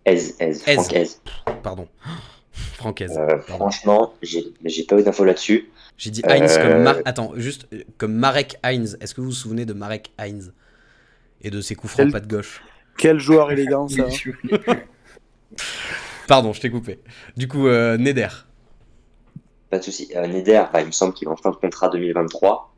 [0.06, 1.22] Franck Ez.
[1.64, 1.88] Pardon.
[2.52, 3.18] Franck Ez.
[3.18, 5.70] Euh, franchement, j'ai pas eu d'infos là-dessus.
[5.98, 6.88] J'ai dit Heinz comme.
[7.06, 8.98] Attends, juste comme Marek Heinz.
[9.02, 10.54] Est-ce que vous vous souvenez de Marek Heinz
[11.42, 12.64] Et de ses coups francs pas de gauche?
[12.98, 14.08] Quel joueur élégant ça
[16.28, 17.00] Pardon, je t'ai coupé.
[17.38, 18.30] Du coup, Neder.
[19.70, 20.12] pas de souci.
[20.16, 22.72] Euh, Neder, bah, il me semble qu'il va en fin de contrat 2023.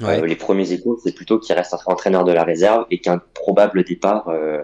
[0.00, 0.20] Ouais.
[0.20, 3.84] Euh, les premiers échos, c'est plutôt qu'il reste entraîneur de la réserve et qu'un probable
[3.84, 4.62] départ euh, euh,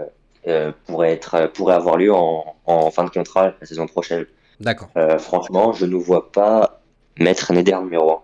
[0.87, 4.27] pourrait, être, pourrait avoir lieu en, en fin de contrat la saison prochaine.
[4.61, 4.89] D'accord.
[4.97, 6.81] Euh, franchement, je ne vois pas
[7.19, 8.21] mettre Neder numéro 1.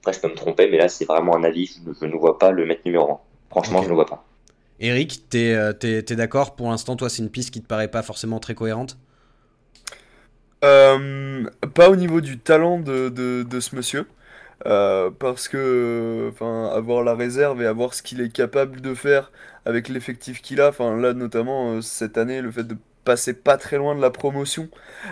[0.00, 1.66] Après, je peux me tromper, mais là, c'est vraiment un avis.
[1.66, 3.20] Je, je ne vois pas le mettre numéro 1.
[3.50, 4.24] Franchement, je ne le vois pas.
[4.80, 7.88] Eric, t'es euh, t'es- t'es d'accord Pour l'instant, toi, c'est une piste qui te paraît
[7.90, 8.98] pas forcément très cohérente?
[10.64, 11.44] Euh,
[11.74, 14.06] pas au niveau du talent de, de, de ce monsieur.
[14.64, 19.30] Euh, parce que enfin avoir la réserve et avoir ce qu'il est capable de faire
[19.66, 23.58] avec l'effectif qu'il a, enfin là notamment euh, cette année le fait de passer pas
[23.58, 24.70] très loin de la promotion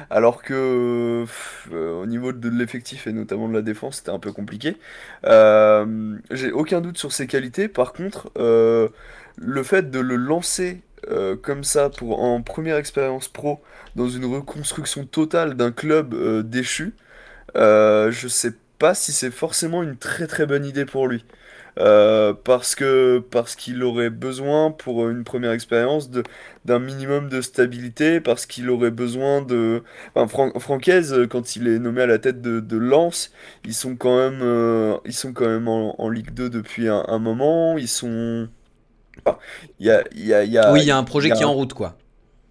[0.09, 1.27] alors que
[1.73, 4.79] euh, au niveau de l'effectif et notamment de la défense c'était un peu compliqué.
[5.25, 8.33] J'ai aucun doute sur ses qualités, par contre
[9.37, 10.83] le fait de le lancer
[11.43, 13.63] comme ça pour en première expérience pro
[13.95, 16.15] dans une reconstruction totale d'un club
[16.49, 16.95] déchu,
[17.55, 18.59] je sais pas
[18.95, 21.25] si c'est forcément une très très bonne idée pour lui.
[21.79, 26.23] Euh, parce que parce qu'il aurait besoin pour une première expérience de
[26.65, 29.83] d'un minimum de stabilité, parce qu'il aurait besoin de...
[30.15, 33.33] Enfin, Fran- Francaise, quand il est nommé à la tête de, de Lens,
[33.65, 37.05] ils sont quand même, euh, ils sont quand même en, en Ligue 2 depuis un,
[37.09, 38.49] un moment, ils sont...
[39.27, 39.39] enfin,
[39.81, 41.43] Il y a, il y a, y a- Oui, il y a un projet qui
[41.43, 41.97] est en route, quoi.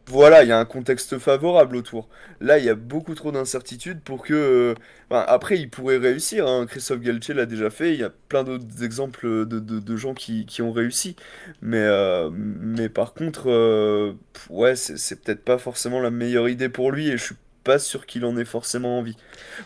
[0.07, 2.09] Voilà, il y a un contexte favorable autour.
[2.41, 4.33] Là, il y a beaucoup trop d'incertitudes pour que.
[4.33, 4.75] euh,
[5.11, 6.45] après, il pourrait réussir.
[6.47, 6.65] hein.
[6.67, 7.93] Christophe Galtier l'a déjà fait.
[7.93, 11.15] Il y a plein d'autres exemples de, de- gens qui, qui ont réussi.
[11.61, 14.13] Mais, euh, mais par contre, euh,
[14.49, 17.79] ouais, c'est c'est peut-être pas forcément la meilleure idée pour lui et je suis pas
[17.79, 19.15] sûr qu'il en ait forcément envie.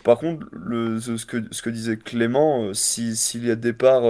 [0.04, 4.04] Par contre, ce, que, ce que disait Clément, si, s'il y a départ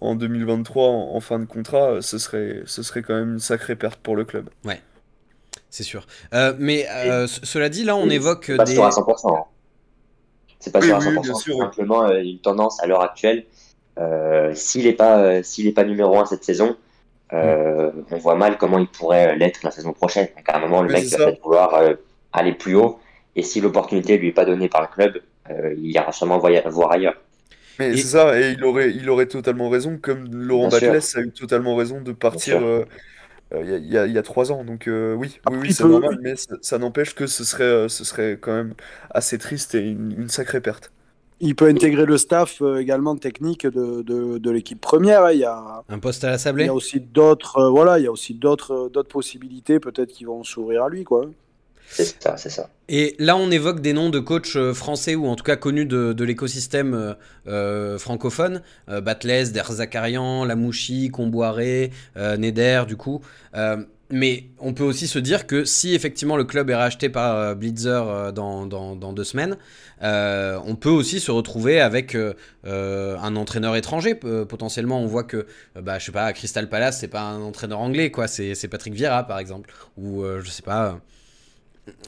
[0.00, 4.00] en 2023 en, fin de contrat, ce serait, ce serait quand même une sacrée perte
[4.00, 4.48] pour le club.
[5.70, 6.06] C'est sûr.
[6.34, 8.72] Euh, mais euh, ce- cela dit, là, on Oui, évoque pas des.
[8.74, 9.36] sûr à 100%.
[9.36, 9.44] hein.
[10.60, 11.20] C'est pas Oui, sûr à oui, 100%.
[11.20, 11.60] bien sûr, c'est oui.
[11.60, 13.44] simplement euh, une tendance à l'heure actuelle.
[13.98, 16.76] Euh, s'il n'est pas, euh, s'il est pas numéro 1 cette saison,
[17.32, 20.28] euh, on voit mal comment il pourrait l'être la saison prochaine.
[20.36, 21.94] Donc, à un moment, le Mais mec va peut-être vouloir euh,
[22.32, 22.98] aller plus haut.
[23.36, 26.92] Et si l'opportunité lui est pas donnée par le club, euh, il ira sûrement voir
[26.92, 27.16] ailleurs.
[27.78, 30.68] Mais Et- c'est ça, et il aurait, il aurait totalement raison, comme Laurent.
[30.68, 32.60] Batles a eu totalement raison de partir.
[33.52, 34.64] Euh, euh, il y a, il y a- il y a trois ans.
[34.64, 37.26] Donc euh, oui, oui, Après, oui, il c'est peut- normal, mais ça, ça n'empêche que
[37.26, 38.74] ce serait, euh, ce serait quand même
[39.10, 40.92] assez triste et une, une sacrée perte.
[41.40, 45.24] Il peut intégrer le staff euh, également technique de, de, de l'équipe première.
[45.24, 45.32] hein.
[45.32, 47.98] Il y a, Un poste à la il sablée y a aussi d'autres euh, voilà,
[47.98, 51.26] il y a aussi d'autres euh, d'autres possibilités peut-être qui vont s'ouvrir à lui quoi.
[51.90, 52.68] C'est ça, c'est ça.
[52.88, 55.86] Et là, on évoque des noms de coachs euh, français ou en tout cas connus
[55.86, 57.14] de, l'écosystème euh,
[57.46, 58.62] euh, francophone.
[58.88, 63.20] Euh, Batles, Der Zakarian, Lamouchi, Comboiré, Neder, du coup.
[64.10, 68.32] Mais on peut aussi se dire que si effectivement le club est racheté par Blitzer
[68.34, 69.58] dans, deux semaines,
[70.00, 72.16] on peut aussi se retrouver avec
[72.64, 74.14] un entraîneur étranger.
[74.14, 75.46] Potentiellement, on voit que,
[75.78, 78.28] bah, je sais pas, à Crystal Palace, c'est pas un entraîneur anglais, quoi.
[78.28, 79.74] C'est Patrick Vieira, par exemple.
[79.98, 80.98] Ou je sais pas.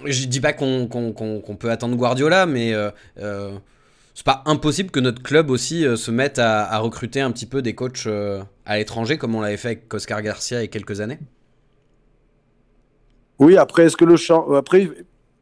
[0.04, 3.52] Je dis pas qu'on peut attendre Guardiola, mais euh, euh,
[4.14, 7.62] c'est pas impossible que notre club aussi euh, se mette à, recruter un petit peu
[7.62, 8.08] des coachs
[8.66, 11.18] à l'étranger, comme on l'avait fait avec Oscar Garcia il y a quelques années.
[13.38, 14.90] Oui, après est-ce que le champ après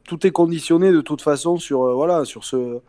[0.05, 2.81] tout est conditionné de toute façon sur voilà, sur ce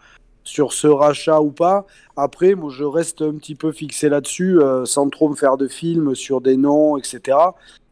[0.49, 1.85] sur ce rachat ou pas.
[2.17, 5.67] Après, moi, je reste un petit peu fixé là-dessus, euh, sans trop me faire de
[5.67, 7.37] films sur des noms, etc.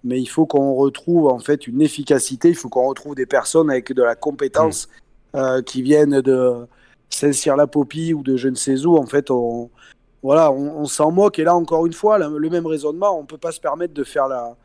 [0.04, 2.50] Mais il faut qu'on retrouve en fait une efficacité.
[2.50, 4.90] Il faut qu'on retrouve des personnes avec de la compétence
[5.36, 6.66] euh, qui viennent de
[7.10, 8.98] Saint-Cyr-la-Popie ou de je ne sais où.
[8.98, 9.70] En fait, on
[10.24, 11.38] voilà, on, on s'en moque.
[11.38, 14.28] Et là, encore une fois, le même raisonnement, on peut pas se permettre de faire
[14.28, 14.56] la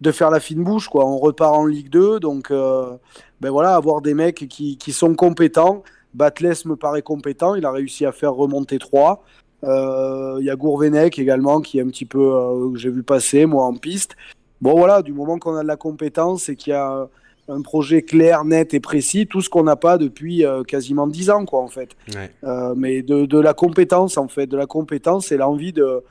[0.00, 1.06] de faire la fine bouche quoi.
[1.06, 2.96] On repart en Ligue 2, donc euh,
[3.40, 5.82] ben voilà, avoir des mecs qui, qui sont compétents.
[6.14, 9.24] Batles me paraît compétent, il a réussi à faire remonter 3.
[9.64, 13.02] Euh, Il y a Gourvenec également qui est un petit peu, euh, que j'ai vu
[13.02, 14.16] passer moi en piste.
[14.60, 17.08] Bon voilà, du moment qu'on a de la compétence et qu'il y a
[17.48, 21.30] un projet clair, net et précis, tout ce qu'on n'a pas depuis euh, quasiment 10
[21.30, 21.90] ans quoi en fait.
[22.14, 22.30] Ouais.
[22.76, 26.02] Mais de, de la compétence en fait, de la compétence et l'envie de,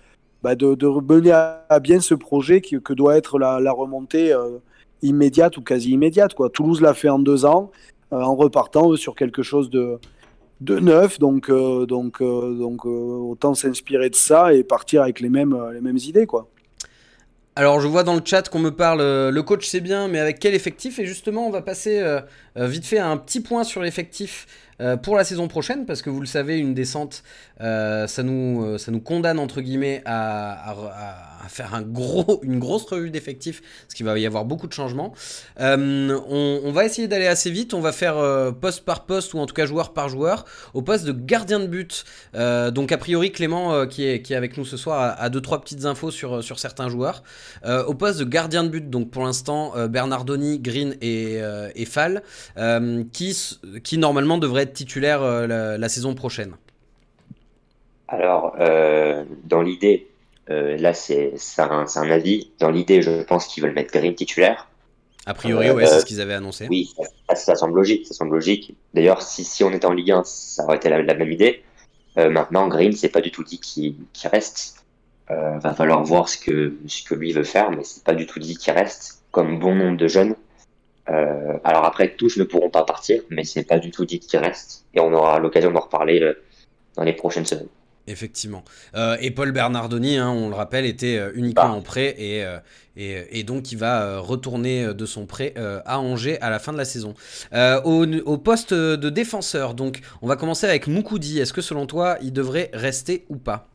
[0.43, 4.35] bah, de, de mener à, bien ce projet qui, que doit être la, la remontée
[5.01, 6.33] immédiate ou quasi immédiate.
[6.33, 6.49] Quoi.
[6.49, 7.71] Toulouse l'a fait en deux ans
[8.21, 9.99] en repartant sur quelque chose de,
[10.61, 15.19] de neuf, donc, euh, donc, euh, donc euh, autant s'inspirer de ça et partir avec
[15.19, 16.25] les mêmes, euh, les mêmes idées.
[16.25, 16.47] Quoi.
[17.55, 20.19] Alors je vois dans le chat qu'on me parle, euh, le coach c'est bien, mais
[20.19, 20.99] avec quel effectif?
[20.99, 22.21] Et justement, on va passer euh,
[22.57, 24.47] euh, vite fait à un petit point sur l'effectif
[24.83, 27.23] euh, pour la saison prochaine, parce que vous le savez, une descente,
[27.61, 30.75] euh, ça, nous, ça nous condamne, entre guillemets, à,
[31.47, 35.13] faire un gros, une grosse revue d'effectifs, parce qu'il va y avoir beaucoup de changements.
[35.59, 38.15] On, va essayer d'aller assez vite, on va faire
[38.59, 41.67] poste par poste, ou en tout cas joueur par joueur, au poste de gardien de
[41.67, 42.05] but.
[42.33, 45.61] donc a priori, Clément, qui, est, qui est avec nous ce soir, a, deux, trois
[45.61, 47.23] petites infos sur, sur certains joueurs.
[47.65, 51.39] au poste de gardien de but, donc pour l'instant, Bernardoni, Green et,
[51.75, 52.23] et Fall,
[53.11, 56.55] qui, qui normalement devrait être titulaire euh, la, saison prochaine
[58.07, 60.07] Alors, euh, dans l'idée,
[60.49, 62.51] euh, là c'est un, un, avis.
[62.59, 64.67] Dans l'idée, je pense qu'ils veulent mettre Green titulaire.
[65.25, 66.67] A priori, ouais, c'est ce qu'ils avaient annoncé.
[66.69, 66.93] Oui,
[67.33, 68.05] ça, semble logique.
[68.07, 68.75] Ça semble logique.
[68.93, 71.63] D'ailleurs, si, si, on était en Ligue 1, ça aurait été la, même idée.
[72.17, 73.95] maintenant, Green, c'est pas du tout dit qu'il
[74.25, 74.83] reste.
[75.29, 78.39] va falloir voir ce que, ce que lui veut faire, mais c'est pas du tout
[78.39, 79.23] dit qu'il reste.
[79.31, 80.35] Comme bon nombre de jeunes,
[81.09, 84.39] euh, alors après, tous ne pourront pas partir, mais c'est pas du tout dit qu'ils
[84.39, 84.85] restent.
[84.93, 86.33] Et on aura l'occasion d'en reparler euh,
[86.95, 87.67] dans les prochaines semaines.
[88.05, 88.65] Effectivement.
[88.95, 91.71] Euh, et Paul Bernardoni, hein, on le rappelle, était uniquement bah.
[91.71, 92.43] en prêt et,
[92.97, 96.83] et, donc il va retourner de son prêt à Angers à la fin de la
[96.83, 97.13] saison.
[97.53, 101.39] Au, au, poste de défenseur, donc on va commencer avec Moukoudi.
[101.39, 103.69] Est-ce que selon toi, il devrait rester ou pas?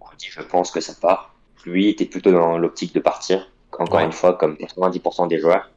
[0.00, 1.34] Moukoudi, je pense que ça part.
[1.66, 3.46] Lui était plutôt dans l'optique de partir
[3.78, 5.70] encore une fois, comme 90% des joueurs.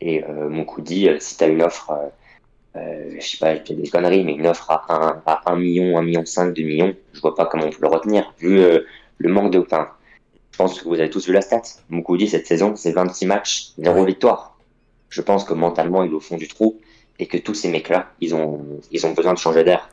[0.00, 2.08] Et euh, Moukoudi, euh, si tu as une offre, euh,
[2.76, 5.98] euh, je sais pas, j'ai des conneries, mais une offre à 1, à 1 million,
[5.98, 8.80] 1 million 5, 2 millions, je vois pas comment on peut le retenir, vu euh,
[9.18, 9.58] le manque de.
[9.58, 9.88] Enfin,
[10.50, 11.62] je pense que vous avez tous vu la stat.
[11.88, 14.56] Moukoudi, cette saison, c'est 26 matchs, 0 victoire.
[15.08, 16.80] Je pense que mentalement, il est au fond du trou
[17.18, 19.88] et que tous ces mecs-là, ils ont, ils ont besoin de changer d'air.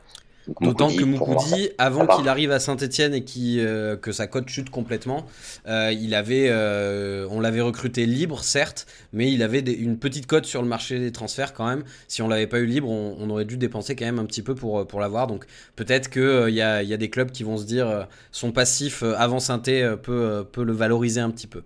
[0.61, 5.25] D'autant que Moukoudi, avant qu'il arrive à Saint-Etienne et euh, que sa cote chute complètement,
[5.67, 10.45] euh, il avait, euh, on l'avait recruté libre, certes, mais il avait une petite cote
[10.45, 11.83] sur le marché des transferts quand même.
[12.07, 14.55] Si on l'avait pas eu libre, on, aurait dû dépenser quand même un petit peu
[14.55, 15.27] pour, pour l'avoir.
[15.27, 15.45] Donc
[15.75, 19.39] peut-être qu'il y, a, y a des clubs qui vont se dire son passif avant
[19.39, 21.63] saint peut, peut le valoriser un petit peu.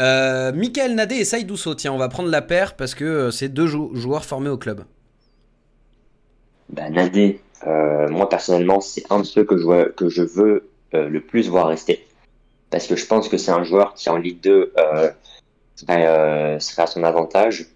[0.00, 3.66] Euh, Michael Nadé et Saïdousso, tiens, on va prendre la paire parce que c'est deux
[3.66, 4.84] joueurs formés au club.
[6.68, 11.08] Bah, Nadé, euh, moi personnellement, c'est un de ceux que je, que je veux euh,
[11.08, 12.06] le plus voir rester.
[12.70, 15.10] Parce que je pense que c'est un joueur qui en Ligue 2 euh,
[15.76, 17.66] serait, serait, à son avantage.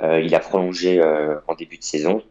[0.00, 1.02] Il a prolongé
[1.48, 2.22] en début de saison.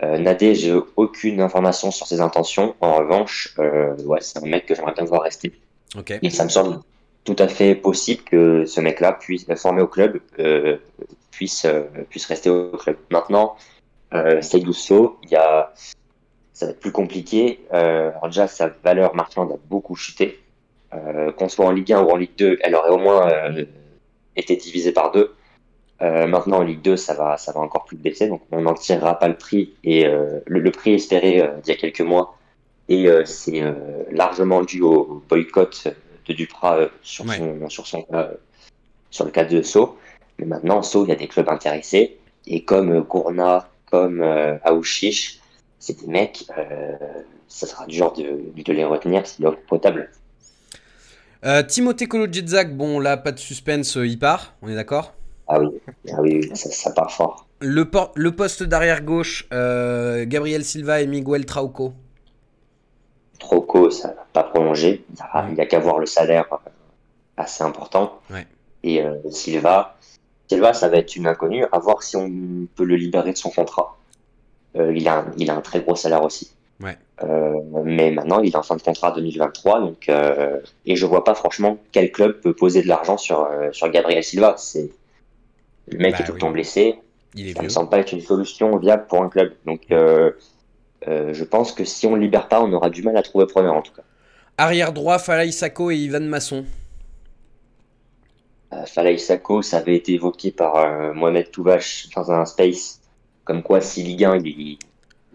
[0.00, 2.74] Nadé, j'ai aucune information sur ses intentions.
[2.80, 5.52] En revanche, ouais, c'est un mec que j'aimerais bien voir rester.
[5.98, 6.18] Okay.
[6.22, 6.78] Et ça me semble
[7.24, 10.18] tout à fait possible que ce mec-là puisse former au club,
[11.30, 11.66] puisse,
[12.08, 12.96] puisse rester au club.
[13.10, 13.58] Maintenant,
[14.12, 15.72] euh, Douceau, il y a
[16.60, 17.60] ça va être plus compliqué.
[17.72, 20.38] Euh, alors déjà, sa valeur marchande a beaucoup chuté.
[20.92, 23.64] Euh, qu'on soit en Ligue 1 ou en Ligue 2, elle aurait au moins euh,
[24.36, 25.34] été divisée par deux.
[26.02, 28.74] Euh, maintenant, en Ligue 2, ça va, ça va encore plus baisser, donc on n'en
[28.74, 29.72] tirera pas le prix.
[29.84, 32.36] Et le, le, prix espéré d'il y a quelques mois,
[32.88, 33.62] et c'est
[34.10, 35.88] largement dû au boycott
[36.26, 37.38] de Duprat sur, ouais.
[37.38, 38.06] son, sur, son,
[39.10, 39.96] sur le cas de Sceaux.
[40.38, 42.18] Mais maintenant, Sceaux, il y a des clubs intéressés.
[42.46, 44.22] Et comme Gourna, comme
[44.64, 45.39] Aouchiche,
[45.80, 46.92] c'est des mecs, euh,
[47.48, 50.08] ça sera dur de, de les retenir, c'est leur potable.
[51.44, 55.14] Euh, Timothée Kolodziejczak, bon là pas de suspense, euh, il part, on est d'accord?
[55.48, 55.80] Ah oui,
[56.12, 57.48] ah oui ça, ça, part fort.
[57.60, 61.92] Le, le poste d'arrière gauche, euh, Gabriel Silva et Miguel Trauco.
[63.40, 66.46] Trauco, ça n'a pas prolongé, il n'y a, a qu'à voir le salaire
[67.38, 68.20] assez important.
[68.30, 68.46] Ouais.
[68.82, 69.96] Et euh, Silva,
[70.46, 72.30] Silva, ça va être une inconnue, à voir si on
[72.76, 73.96] peut le libérer de son contrat.
[74.76, 76.52] Euh, il, a un, il a un très gros salaire aussi.
[76.80, 76.96] Ouais.
[77.22, 81.24] Euh, mais maintenant, il est en fin de contrat 2023, donc euh, et je vois
[81.24, 84.54] pas franchement quel club peut poser de l'argent sur euh, sur Gabriel Silva.
[84.56, 84.90] C'est
[85.88, 86.98] le mec bah, est tout le temps blessé.
[87.34, 89.52] Il est Ça me semble pas être une solution viable pour un club.
[89.66, 93.46] Donc, je pense que si on le libère pas, on aura du mal à trouver
[93.46, 94.02] preneur en tout cas.
[94.58, 96.64] Arrière droit, Falaï Sako et Ivan Masson.
[98.86, 102.99] Falaï Sako, ça avait été évoqué par Mohamed Touvache dans un space,
[103.50, 104.78] comme quoi si Ligue 1, il,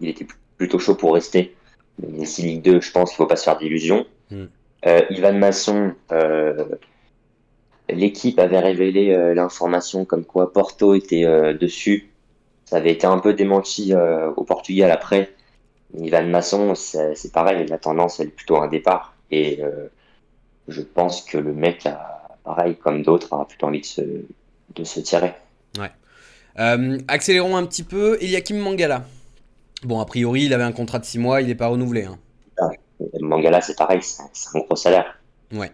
[0.00, 1.54] il était plutôt chaud pour rester.
[1.98, 4.06] Mais si Ligue 2, je pense qu'il faut pas se faire d'illusions.
[4.30, 4.44] Mm.
[4.86, 6.64] Euh, Ivan Masson, euh,
[7.90, 11.26] l'équipe avait révélé euh, l'information comme quoi Porto était
[11.60, 12.08] dessus.
[12.64, 15.34] Ça avait été un peu démenti au Portugal après.
[15.98, 19.14] Ivan Masson, c'est pareil, la tendance elle est plutôt un départ.
[19.30, 19.60] Et
[20.68, 24.00] je pense que le mec a, pareil comme d'autres, a plutôt envie de se,
[24.74, 25.34] de se tirer.
[26.58, 29.04] Euh, accélérons un petit peu, Eliakim Mangala.
[29.82, 32.04] Bon, a priori, il avait un contrat de 6 mois, il n'est pas renouvelé.
[32.04, 32.18] Hein.
[33.00, 35.18] Et Mangala, c'est pareil, c'est un gros salaire.
[35.52, 35.70] Ouais,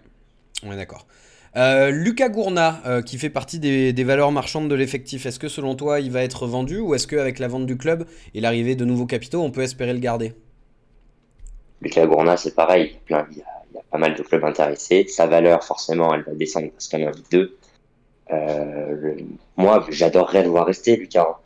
[0.64, 1.06] on est d'accord.
[1.56, 5.48] Euh, Lucas Gourna, euh, qui fait partie des, des valeurs marchandes de l'effectif, est-ce que
[5.48, 8.74] selon toi il va être vendu ou est-ce qu'avec la vente du club et l'arrivée
[8.74, 10.34] de nouveaux capitaux, on peut espérer le garder?
[11.82, 12.96] Lucas Gourna, c'est pareil.
[13.08, 15.04] Il y, a, il y, a, pas mal de clubs intéressés.
[15.08, 17.56] Sa valeur, forcément, elle va descendre parce qu'elle est en Ligue 2.
[18.32, 19.14] Euh,
[19.56, 21.38] moi, j'adorerais le voir rester, Lucas.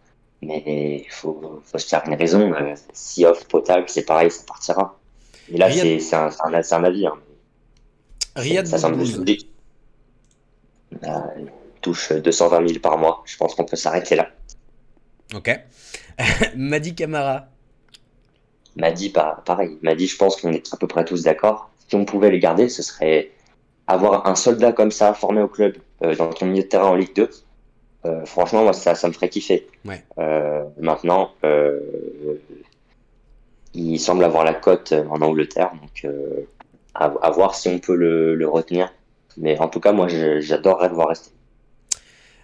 [0.43, 2.53] Mais il faut, faut, se faire une raison.
[2.53, 4.99] Euh, si off potable, c'est pareil, ça partira.
[5.53, 7.07] Et là, c'est un, un, un, avis.
[7.07, 7.14] Hein.
[8.37, 9.01] Riyad ça semble
[11.05, 13.22] euh, il touche 220 000 par mois.
[13.24, 14.28] Je pense qu'on peut s'arrêter là.
[15.34, 15.51] Ok.
[16.57, 17.47] Madi Camara.
[18.76, 19.78] Madi, pas pareil.
[19.82, 21.70] Madi, je pense qu'on est à peu près tous d'accord.
[21.89, 23.30] Si on pouvait les garder, ce serait
[23.87, 26.94] avoir un soldat comme ça formé au club euh, dans ton milieu de terrain en
[26.94, 27.30] Ligue 2.
[28.05, 29.66] Euh, franchement, moi, ça, ça me ferait kiffer.
[29.84, 30.03] Ouais.
[30.18, 31.32] Euh, maintenant,
[33.74, 36.12] il semble avoir la cote en Angleterre, donc
[36.94, 38.92] à, à, voir si on peut le, le retenir.
[39.36, 41.30] Mais en tout cas, moi, j'adorerais le voir rester.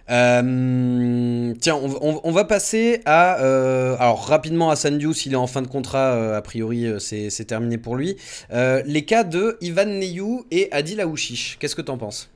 [0.09, 3.41] Euh, tiens, on, on, on, va passer à.
[3.41, 7.45] Euh, alors, rapidement, à Sandius, il est en fin de contrat, euh, a priori, c'est
[7.45, 8.17] terminé pour lui.
[8.51, 12.32] les cas de Ivan Neyou et Adil Aouchiche, qu'est-ce que t'en penses?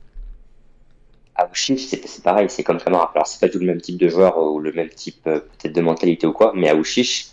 [1.38, 3.10] Aouchiche, c'est pareil, c'est comme Camara.
[3.14, 5.80] Alors, c'est pas tout le même type de joueur ou le même type peut-être de
[5.80, 7.28] mentalité ou quoi, mais Aouchiche,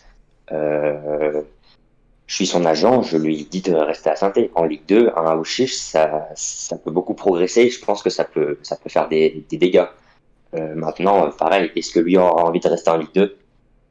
[2.27, 5.25] je suis son agent, je lui dis de rester à saint En Ligue 2, un
[5.25, 7.69] Aouchiche, ça, ça peut beaucoup progresser.
[7.69, 9.85] Je pense que ça peut, ça peut faire des, des dégâts.
[10.55, 13.37] Euh, maintenant, pareil, est-ce que lui aura envie de rester en Ligue 2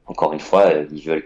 [0.06, 1.24] Encore une fois, euh, ils veulent,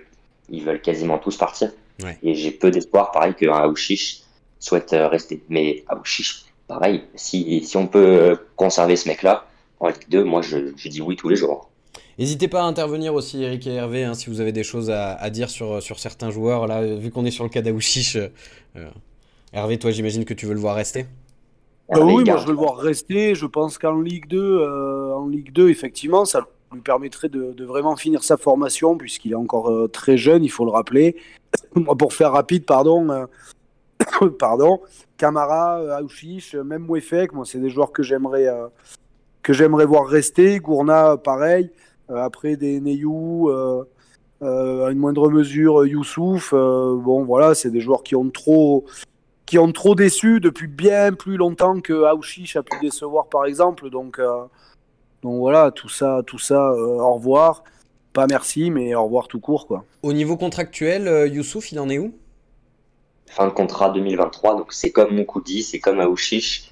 [0.51, 1.73] ils veulent quasiment tous partir.
[2.03, 2.19] Ouais.
[2.23, 4.23] Et j'ai peu d'espoir, pareil, qu'un Aouchiche
[4.59, 5.43] souhaite euh, rester.
[5.49, 9.47] Mais Aouchiche, pareil, si, si on peut conserver ce mec-là
[9.81, 11.71] en Ligue 2, moi je, je dis oui tous les jours.
[12.19, 15.15] N'hésitez pas à intervenir aussi, Eric et Hervé, hein, si vous avez des choses à,
[15.15, 16.67] à, dire sur, sur certains joueurs.
[16.67, 18.91] Là, vu qu'on est sur le cas d'Aouchiche, euh,
[19.53, 21.07] Hervé, toi, j'imagine que tu veux le voir rester
[21.91, 23.35] ah oui, moi je veux le voir rester.
[23.35, 27.65] Je pense qu'en Ligue 2, euh, en Ligue 2, effectivement, ça lui permettrait de, de
[27.65, 31.17] vraiment finir sa formation, puisqu'il est encore euh, très jeune, il faut le rappeler.
[31.75, 34.81] Moi, pour faire rapide, pardon, euh, pardon,
[35.19, 38.49] Camara, Aouchiche, même Mouefek, moi c'est des joueurs que j'aimerais
[39.49, 40.59] j'aimerais voir rester.
[40.59, 41.71] Gourna, pareil.
[42.09, 43.85] après des Neyou, à
[44.43, 46.53] une moindre mesure, Youssouf.
[46.53, 48.31] bon, voilà, c'est des joueurs qui ont
[49.73, 53.91] trop déçu depuis bien plus longtemps que Aouchiche a pu décevoir par exemple.
[53.91, 54.45] Donc, euh,
[55.23, 57.65] voilà, tout ça, tout ça, euh, au revoir.
[58.13, 59.67] Pas merci, mais au revoir tout court.
[59.67, 59.85] Quoi.
[60.03, 62.13] Au niveau contractuel, euh, Youssouf, il en est où?
[63.31, 66.71] Fin de contrat 2023, donc c'est comme Moukoudi, c'est comme Aouchiche.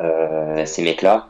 [0.00, 1.28] Euh, ces mecs-là,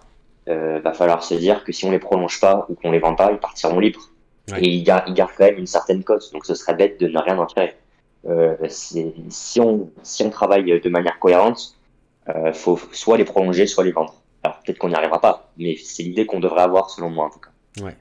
[0.49, 3.15] euh, va falloir se dire que si on les prolonge pas ou qu'on les vend
[3.15, 4.11] pas, ils partiront libres.
[4.51, 4.63] Ouais.
[4.63, 7.39] Et ils gardent, quand même une certaine cote, donc ce serait bête de ne rien
[7.39, 7.75] en tirer.
[8.27, 11.77] Euh, si on, si on travaille de manière cohérente,
[12.29, 14.15] euh, faut soit les prolonger, soit les vendre.
[14.43, 17.31] Alors peut-être qu'on n'y arrivera pas, mais c'est l'idée qu'on devrait avoir selon moi en
[17.31, 17.85] tout cas.
[17.85, 17.97] Ouais.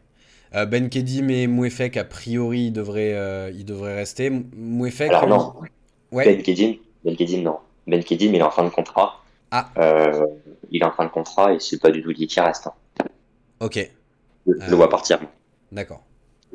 [0.55, 4.29] Euh, ben Kedim et Mouefek, a priori, ils devraient, euh, ils devraient rester.
[4.29, 5.09] Mouefek.
[5.09, 5.53] Alors non.
[6.13, 6.25] Ouais.
[6.25, 7.57] Ben Kedim, Ben Kedim non.
[7.87, 9.23] Ben Kedim, il est en fin de contrat.
[9.49, 9.69] Ah.
[9.77, 10.27] Euh,
[10.69, 12.67] il est en fin de contrat et c'est pas du tout dit qu'il reste.
[12.67, 13.05] Hein.
[13.59, 13.91] Ok.
[14.45, 15.19] Je le vois partir.
[15.71, 16.03] D'accord.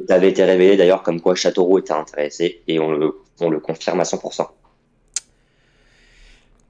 [0.06, 3.58] Ça avait été révélé d'ailleurs comme quoi Châteauroux était intéressé et on le, on le
[3.58, 4.46] confirme à 100%.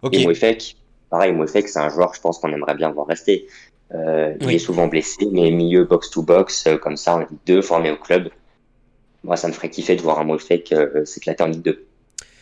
[0.01, 0.15] Ok.
[0.15, 0.77] Et Mouefek,
[1.11, 3.47] pareil, Mouefek, c'est un joueur, je pense qu'on aimerait bien voir rester.
[3.95, 7.91] Euh, il est souvent blessé, mais milieu box-to-box, euh, comme ça, en Ligue 2, formé
[7.91, 8.31] au club.
[9.25, 11.88] Moi, ça me ferait kiffer de voir un Mouefek euh, s'éclater en Ligue 2.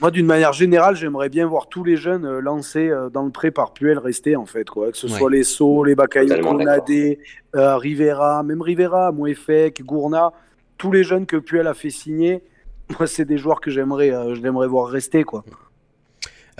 [0.01, 3.31] Moi, d'une manière générale, j'aimerais bien voir tous les jeunes euh, lancés euh, dans le
[3.31, 4.69] pré par Puel rester, en fait.
[4.69, 4.91] Quoi.
[4.93, 5.19] Que ce Ouais.
[5.19, 6.59] soit les Sceaux, les d'accord.
[6.59, 7.19] Konadé,
[7.55, 10.33] euh, Rivera, même Rivera, Mouefek, Gourna,
[10.77, 12.43] tous les jeunes que Puel a fait signer,
[12.99, 15.25] moi, c'est des joueurs que j'aimerais euh, j'aimerais voir rester.
[15.25, 15.45] Quoi.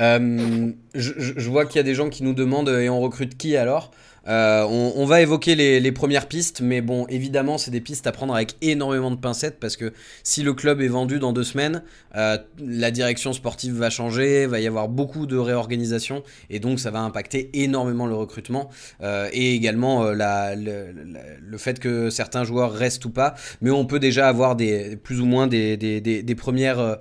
[0.01, 3.57] Euh, je, vois qu'il y a des gens qui nous demandent et on recrute qui
[3.57, 3.91] alors?
[4.29, 8.35] Euh, on, va évoquer les, premières pistes, mais bon, évidemment, c'est des pistes à prendre
[8.35, 11.83] avec énormément de pincettes parce que si le club est vendu dans deux semaines,
[12.17, 16.91] euh, la direction sportive va changer, va y avoir beaucoup de réorganisation et donc ça
[16.91, 18.71] va impacter énormément le recrutement
[19.03, 23.35] euh, et également le, fait que certains joueurs restent ou pas.
[23.61, 24.57] Mais on peut déjà avoir
[25.03, 25.79] plus ou moins des,
[26.37, 26.99] premières,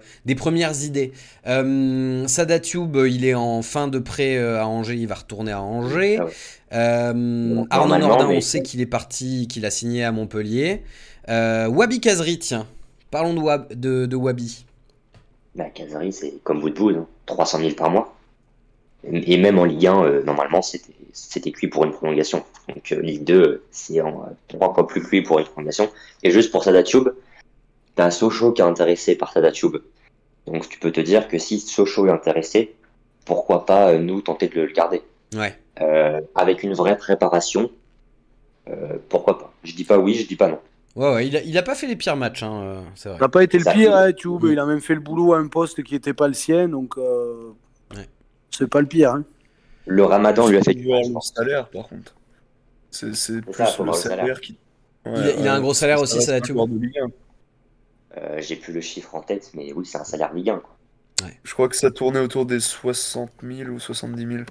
[0.83, 1.11] idées.
[1.47, 5.61] Euh, Sada Tube, il est en fin de prêt à Angers, il va retourner à
[5.61, 6.19] Angers.
[6.21, 6.27] Ah.
[6.75, 10.83] Euh, Arnaud Nordin, mais- on sait qu'il est parti, qu'il a signé à Montpellier.
[11.29, 12.67] Euh, Wabi Kazri, tiens.
[13.11, 14.65] Parlons de, Wab- de, de Wabi.
[15.55, 18.13] La Caserie, c'est comme Woodwood, hein, 300 000 par mois.
[19.11, 20.61] Et même en Ligue 1, euh, normalement,
[21.13, 22.43] c'était cuit pour une prolongation.
[22.67, 25.89] Donc euh, Ligue 2, euh, c'est en trois fois plus cuit pour une prolongation.
[26.23, 27.09] Et juste pour Sadatube,
[27.95, 29.77] t'as Sochaux qui est intéressé par Sadatube.
[30.47, 32.75] Donc tu peux te dire que si Sochaux est intéressé,
[33.25, 35.01] pourquoi pas nous tenter de le garder
[35.35, 35.55] Ouais.
[35.81, 37.69] Euh, avec une vraie préparation,
[38.67, 40.59] euh, pourquoi pas Je dis pas oui, je dis pas non.
[40.95, 43.17] Ouais, ouais, il a, il a pas fait les pires matchs, hein, euh, c'est vrai.
[43.17, 44.45] Ça n'a pas été le pire, hein, Tube.
[44.45, 46.97] Il a même fait le boulot à un poste qui n'était pas le sien, donc
[46.97, 47.51] euh,
[47.95, 48.07] Ouais.
[48.51, 49.11] c'est pas le pire.
[49.11, 49.23] hein.
[49.87, 50.87] Le ramadan lui a fait du
[51.21, 52.15] salaire, par contre.
[52.91, 54.41] C'est c'est plus ça, le salaire, salaire.
[54.41, 54.57] qui.
[55.05, 57.07] Il a- il a un gros salaire aussi, ça, un tu joueur de Ligue 1.
[58.17, 60.59] Euh, J'ai plus le chiffre en tête, mais oui, c'est un salaire Ligue 1.
[60.59, 61.27] Quoi.
[61.43, 64.43] Je crois que ça tournait autour des 60 000 ou 70 000.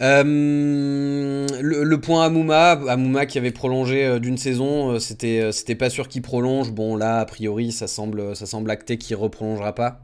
[0.00, 5.74] Euh, le, le point Amouma, Amouma qui avait prolongé euh, d'une saison, euh, c'était c'était
[5.74, 6.70] pas sûr qu'il prolonge.
[6.70, 10.00] Bon là, a priori, ça semble ça semble acté qu'il reprolongera pas.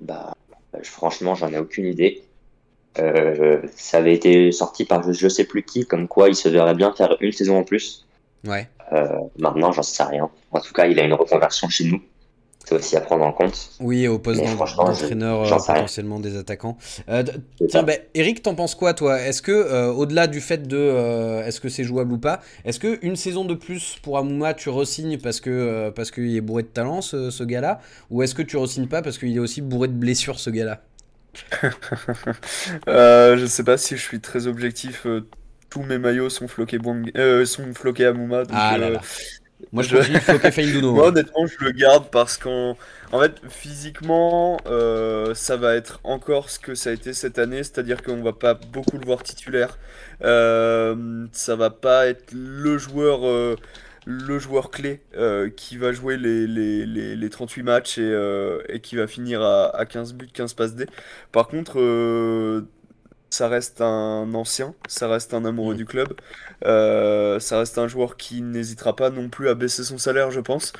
[0.00, 0.34] Bah,
[0.82, 2.22] franchement, j'en ai aucune idée.
[2.98, 6.48] Euh, ça avait été sorti par je, je sais plus qui, comme quoi il se
[6.48, 8.06] verrait bien faire une saison en plus.
[8.46, 8.68] Ouais.
[8.92, 9.08] Euh,
[9.38, 10.28] maintenant, j'en sais rien.
[10.50, 12.02] En tout cas, il a une reconversion chez nous.
[12.64, 13.70] C'est aussi à prendre en compte.
[13.80, 16.76] Oui, au poste d'entraîneur euh, potentiellement des attaquants.
[17.08, 17.24] Euh,
[17.68, 19.20] tiens, bah, Eric, t'en penses quoi toi?
[19.20, 22.78] Est-ce que euh, au-delà du fait de euh, est-ce que c'est jouable ou pas, est-ce
[22.78, 26.40] que une saison de plus pour Amouma tu resignes parce que euh, parce qu'il est
[26.40, 27.80] bourré de talent ce, ce gars-là,
[28.10, 30.82] ou est-ce que tu resignes pas parce qu'il est aussi bourré de blessures ce gars-là?
[32.88, 35.06] Euh, je sais pas si je suis très objectif.
[35.06, 35.26] euh,
[35.70, 36.78] tous mes maillots sont floqués,
[37.16, 38.44] euh, sont floqués à Mouma.
[38.44, 39.00] donc, Ah là euh, là.
[39.72, 41.04] Moi je je- continue de floquer Feindouno.
[41.04, 42.76] Moi, honnêtement, je le garde parce qu'en
[43.12, 47.62] en fait, physiquement, euh, ça va être encore ce que ça a été cette année,
[47.62, 49.78] c'est-à-dire qu'on va pas beaucoup le voir titulaire.
[50.22, 53.56] Euh, ça va pas être le joueur, euh,
[54.06, 55.00] le joueur clé
[55.56, 59.76] qui va jouer les, les, les, les 38 matchs et, et qui va finir à,
[59.76, 60.86] à 15 buts, 15 passes D.
[61.32, 61.78] Par contre,
[63.30, 65.76] ça reste un ancien, ça reste un amoureux Mm.
[65.76, 66.14] du club.
[66.64, 70.40] Euh, ça reste un joueur qui n'hésitera pas non plus à baisser son salaire, je
[70.40, 70.72] pense.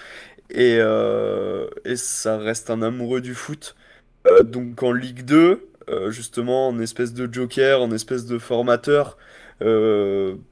[0.51, 3.77] Et, euh, et ça reste un amoureux du foot.
[4.29, 9.19] Euh, donc en Ligue 2, euh, justement, en espèce de joker, en espèce de formateur,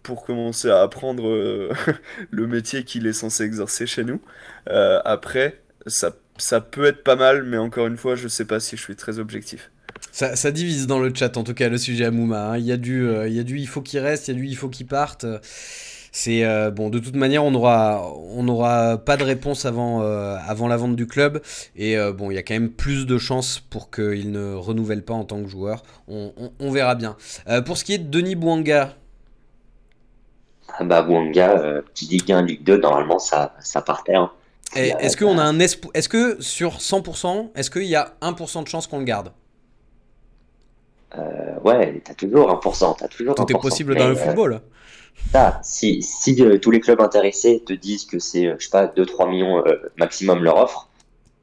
[0.02, 1.70] pour commencer à apprendre
[2.30, 4.20] le métier qu'il est censé exercer chez nous.
[4.66, 8.76] Après, ça, ça peut être pas mal, mais encore une fois, je sais pas si
[8.76, 9.70] je suis très objectif.
[10.18, 12.50] Ça, ça divise dans le chat en tout cas le sujet Amouma.
[12.50, 12.58] hein.
[12.58, 14.36] Il y a du euh, il y a du il faut qu'il reste, il y
[14.36, 15.24] a du il faut qu'il parte.
[16.10, 20.36] C'est euh, bon de toute manière on aura on n'aura pas de réponse avant euh,
[20.48, 21.40] avant la vente du club
[21.76, 25.14] et bon il y a quand même plus de chances pour qu'il ne renouvelle pas
[25.14, 25.84] en tant que joueur.
[26.08, 27.16] On, on- on verra bien.
[27.64, 28.96] Pour ce qui est de Denis Bouanga,
[30.78, 34.14] Ah bah, Bouanga, qui Ligue 1, Ligue 2, normalement, ça, ça partait.
[34.16, 34.30] hein.
[34.74, 38.68] est-ce qu'on a un espo- est-ce que sur 100% est-ce qu'il y a 1% de
[38.68, 39.30] chance qu'on le garde?
[41.64, 42.96] Ouais, t'as toujours 1%.
[42.98, 43.60] T'as toujours Tout est 1%.
[43.60, 44.60] possible Mais, dans le euh, football.
[45.32, 48.70] ça, si si euh, tous les clubs intéressés te disent que c'est, euh, je sais
[48.70, 50.88] pas, 2-3 millions euh, maximum leur offre,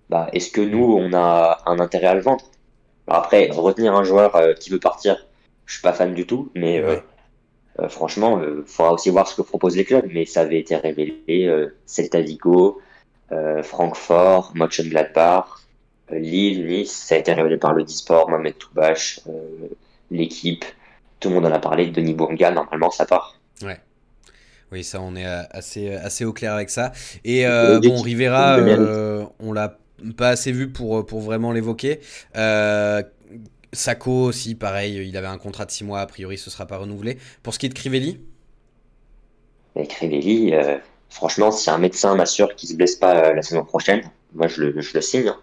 [0.10, 2.46] bah, est-ce que nous, on a un intérêt à le vendre?
[3.08, 5.26] Alors Après, retenir un joueur euh, qui veut partir,
[5.66, 7.04] je suis pas fan du tout, mais euh, Ouais.
[7.80, 10.06] euh, franchement, il faudra aussi voir ce que proposent les clubs.
[10.14, 12.82] Mais ça avait été révélé, euh, Celta Vigo,
[13.32, 15.65] euh, Francfort, Mönchengladbach, euh,
[16.12, 19.68] Lille, Nice, ça a été révélé par le Disport, Mohamed Toubache, euh,
[20.12, 20.66] l'équipe.
[21.20, 23.40] Tout le monde en a parlé, Denis Bouanga, normalement ça part.
[24.72, 26.92] Oui, ça, on est euh, assez, assez au clair avec ça.
[27.24, 29.78] Et euh, bon, Rivera, euh, on l'a
[30.18, 32.00] pas assez vu pour, pour vraiment l'évoquer.
[32.36, 33.04] Euh,
[33.74, 36.78] Sako aussi, pareil, il avait un contrat de 6 mois, a priori ce sera pas
[36.78, 37.18] renouvelé.
[37.44, 38.20] Pour ce qui est de Crivelli,
[39.76, 40.78] Mais Crivelli, euh,
[41.10, 44.62] franchement, si un médecin m'assure qu'il se blesse pas euh, la saison prochaine, moi je
[44.62, 45.34] le, je le signe.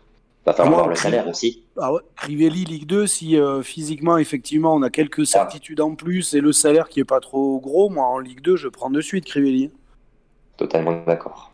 [0.46, 1.64] Va falloir voir le salaire aussi.
[1.76, 6.34] Ah ouais, Crivelli, Ligue 2, si euh, physiquement, effectivement, on a quelques certitudes en plus
[6.34, 9.00] et le salaire qui est pas trop gros, moi en Ligue 2, je prends de
[9.00, 9.70] suite Crivelli.
[10.56, 11.50] Totalement d'accord.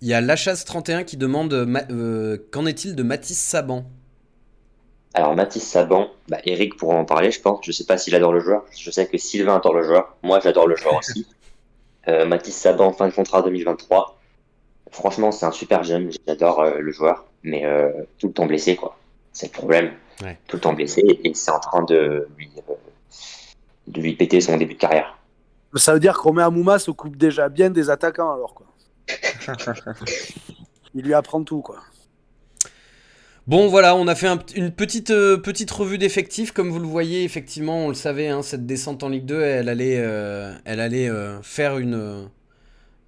[0.00, 3.84] il y a Lachas31 qui demande euh, Ma- euh, qu'en est-il de Mathis Saban?
[5.14, 7.60] Alors Mathis Saban, bah, Eric pourra en parler, je pense.
[7.64, 8.64] Je sais pas s'il adore le joueur.
[8.76, 10.16] Je sais que Sylvain adore le joueur.
[10.22, 11.26] Moi, j'adore le joueur aussi.
[12.08, 14.17] Euh, Mathis Saban, fin de contrat 2023.
[14.90, 16.10] Franchement, c'est un super jeune.
[16.26, 18.98] J'adore euh, le joueur, mais euh, tout le temps blessé, quoi.
[19.32, 19.92] C'est le problème.
[20.22, 20.36] Ouais.
[20.48, 22.72] Tout le temps blessé et c'est en train de lui, euh,
[23.86, 25.16] de lui péter son début de carrière.
[25.76, 28.66] Ça veut dire que Romain Amouma se coupe déjà bien des attaquants alors quoi.
[30.94, 31.76] Il lui apprend tout quoi.
[33.46, 36.52] Bon voilà, on a fait un- une petite, euh, petite revue d'effectifs.
[36.52, 39.68] Comme vous le voyez, effectivement, on le savait, hein, cette descente en Ligue 2, elle
[39.68, 42.28] allait, euh, elle allait euh, faire une...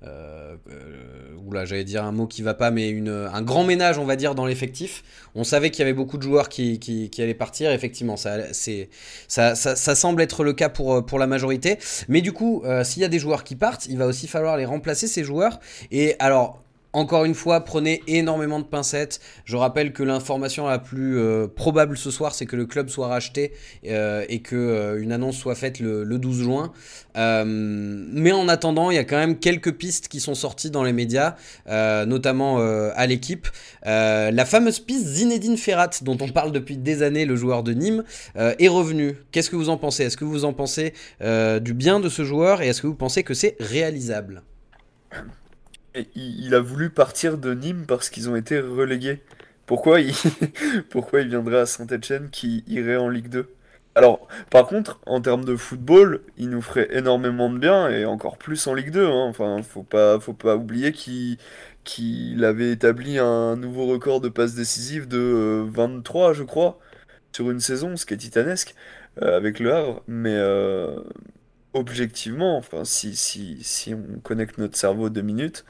[0.03, 3.99] euh, euh, oula, j'allais dire un mot qui va pas, mais une, un grand ménage,
[3.99, 5.05] on va dire, dans l'effectif.
[5.35, 7.71] On savait qu'il y avait beaucoup de joueurs qui, qui, allaient partir.
[7.71, 8.89] Effectivement, ça, c'est,
[9.29, 11.79] ça, ça, semble être le cas pour, pour la majorité.
[12.09, 14.57] Mais du coup, euh, s'il y a des joueurs qui partent, il va aussi falloir
[14.57, 15.61] les remplacer, ces joueurs.
[15.91, 16.63] Et alors,
[16.93, 19.21] encore une fois, prenez énormément de pincettes.
[19.45, 23.07] Je rappelle que l'information la plus euh, probable ce soir, c'est que le club soit
[23.07, 23.53] racheté
[23.87, 26.73] euh, et que euh, une annonce soit faite le, 12 juin.
[27.15, 30.93] mais en attendant, il y a quand même quelques pistes qui sont sorties dans les
[30.93, 31.37] médias,
[31.67, 33.49] notamment à l'équipe.
[33.85, 38.05] la fameuse piste Zinedine Ferrat, dont on parle depuis des années, le joueur de Nîmes,
[38.37, 39.17] est revenu.
[39.33, 40.05] Qu'est-ce que vous en pensez?
[40.05, 43.23] Est-ce que vous en pensez du bien de ce joueur et est-ce que vous pensez
[43.23, 44.43] que c'est réalisable?
[46.15, 49.21] Il, a voulu partir de Nîmes parce qu'ils ont été relégués.
[49.67, 50.15] Pourquoi il,
[50.91, 53.49] pourquoi il viendrait à Saint-Etienne qui irait en Ligue 2
[53.95, 58.39] Alors, par contre, en termes de football, il nous ferait énormément de bien et encore
[58.39, 59.07] plus en Ligue 2.
[59.07, 59.27] Hein.
[59.29, 65.09] Enfin, faut pas, faut pas oublier qu'il avait établi un nouveau record de passes décisives
[65.09, 66.79] de 23, euh, je crois,
[67.33, 68.75] sur une saison, ce qui est titanesque,
[69.23, 70.03] euh, avec le Havre.
[70.09, 71.01] Mais euh,
[71.75, 75.65] objectivement, enfin, si, si, si on connecte notre cerveau deux minutes,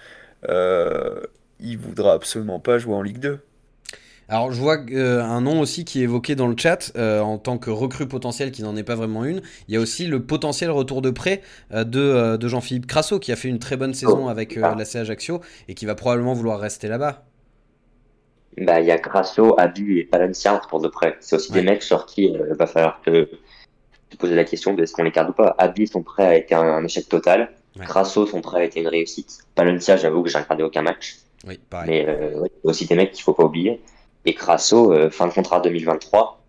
[0.48, 1.20] euh,
[1.59, 3.40] il voudra absolument pas jouer en Ligue 2.
[4.28, 7.36] Alors je vois euh, un nom aussi qui est évoqué dans le chat euh, en
[7.36, 9.42] tant que recrue potentielle qui n'en est pas vraiment une.
[9.66, 11.42] Il y a aussi le potentiel retour de prêt
[11.72, 14.28] de, de Jean-Philippe Crasso qui a fait une très bonne saison oh.
[14.28, 17.24] avec la C Ajaccio et qui va probablement vouloir rester là-bas.
[18.59, 21.16] Bah, il y a Crasso, Adu et Palencia pour de prêt.
[21.20, 23.28] C'est aussi des mecs sur qui il va falloir que
[24.11, 25.55] te poser la question de est-ce qu'on les garde ou pas.
[25.59, 27.53] Abi, son prêt a été un, échec total.
[27.79, 29.39] Crasso, son prêt a été une réussite.
[29.55, 31.19] Palencia, j'avoue que j'ai regardé aucun match.
[31.47, 31.89] Oui, pareil.
[31.89, 33.81] Mais euh, aussi des mecs qu'il faut pas oublier.
[34.27, 36.43] Et Crasso, euh, fin de contrat 2023.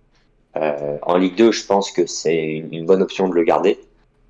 [0.58, 3.80] Euh, en Ligue 2, je pense que c'est une, bonne option de le garder.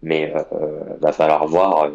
[0.03, 1.91] Mais il va falloir voir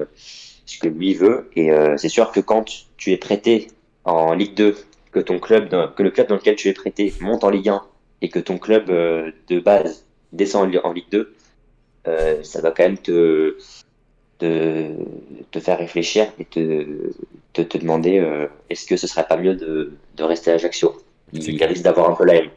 [0.64, 1.50] ce que lui veut.
[1.56, 2.64] Et c'est sûr que quand
[2.96, 3.66] tu es prêté
[4.04, 4.76] en Ligue 2,
[5.10, 7.82] que ton club, que le club dans lequel tu es prêté monte en Ligue 1
[8.22, 10.05] et que ton club de base
[10.36, 11.34] descend en Ligue 2,
[12.08, 13.56] euh, ça va quand même te,
[14.38, 17.12] te, faire réfléchir et te,
[17.52, 20.96] te, te demander euh, est-ce que ce serait pas mieux de, de rester à Ajaccio?
[21.32, 22.50] Il risque d'avoir un peu la haine.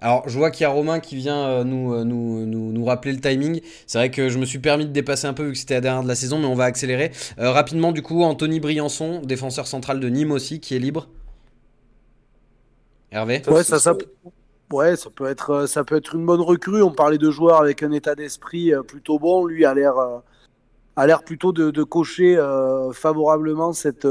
[0.00, 3.12] Alors, je vois qu'il y a Romain qui vient euh, nous, nous, nous, nous, rappeler
[3.12, 3.60] le timing.
[3.86, 5.80] C'est vrai que je me suis permis de dépasser un peu vu que c'était la
[5.80, 7.10] dernière de la saison, mais on va accélérer.
[7.36, 11.08] rapidement, du coup, Anthony Briançon, défenseur central de Nîmes aussi, qui est libre.
[13.10, 13.42] Hervé?
[13.48, 13.96] Ouais, ça, ça,
[14.70, 16.82] Ouais, ça peut être, euh, ça peut être une bonne recrue.
[16.82, 19.46] On parlait de joueurs avec un état d'esprit euh, plutôt bon.
[19.46, 20.18] Lui a l'air, euh,
[20.96, 22.36] a l'air plutôt de, cocher
[22.92, 24.06] favorablement cette,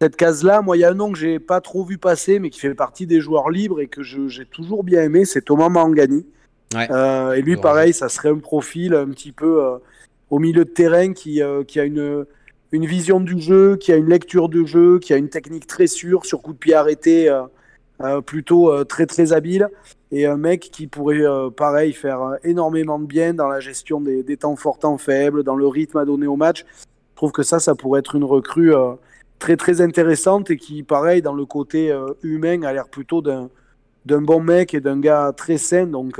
[0.00, 0.60] cette case-là.
[0.60, 2.74] Moi, il y a un nom que j'ai pas trop vu passer, mais qui fait
[2.74, 6.26] partie des joueurs libres et que j'ai toujours bien aimé, c'est Thomas Mangani.
[6.74, 9.62] et lui, pareil, ça serait un profil un petit peu
[10.30, 12.26] au milieu de terrain qui, qui a une,
[12.72, 15.86] une vision du jeu, qui a une lecture de jeu, qui a une technique très
[15.86, 17.30] sûre sur coup de pied arrêté.
[18.02, 19.68] Euh, plutôt euh, très très habile
[20.10, 24.36] et un mec qui pourrait euh, pareil faire énormément de bien dans la gestion des,
[24.38, 26.64] temps forts, temps faibles, dans le rythme à donner au match.
[26.80, 28.72] Je trouve que ça, ça pourrait être une recrue
[29.38, 33.50] très très intéressante et qui, pareil, dans le côté humain, a l'air plutôt d'un
[34.06, 35.86] d'un bon mec et d'un gars très sain.
[35.86, 36.18] Donc,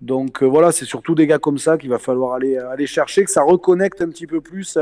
[0.00, 3.30] donc voilà, c'est surtout des gars comme ça qu'il va falloir aller, aller chercher, que
[3.30, 4.78] ça reconnecte un petit peu plus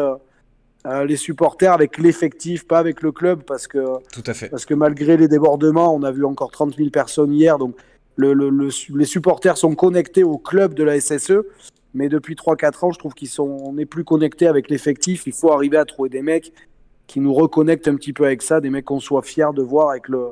[0.86, 3.78] euh, les supporters avec l'effectif, pas avec le club, parce que,
[4.12, 4.48] Tout à fait.
[4.48, 7.74] parce que malgré les débordements, on a vu encore 30 000 personnes hier, donc
[8.16, 8.32] le,
[8.94, 11.44] les supporters sont connectés au club de la SSE,
[11.94, 15.24] mais depuis 3-4 ans, je trouve qu'ils sont, on n'est plus connectés avec l'effectif.
[15.26, 16.52] Il faut arriver à trouver des mecs
[17.06, 19.90] qui nous reconnectent un petit peu avec ça, des mecs qu'on soit fiers de voir
[19.90, 20.28] avec le,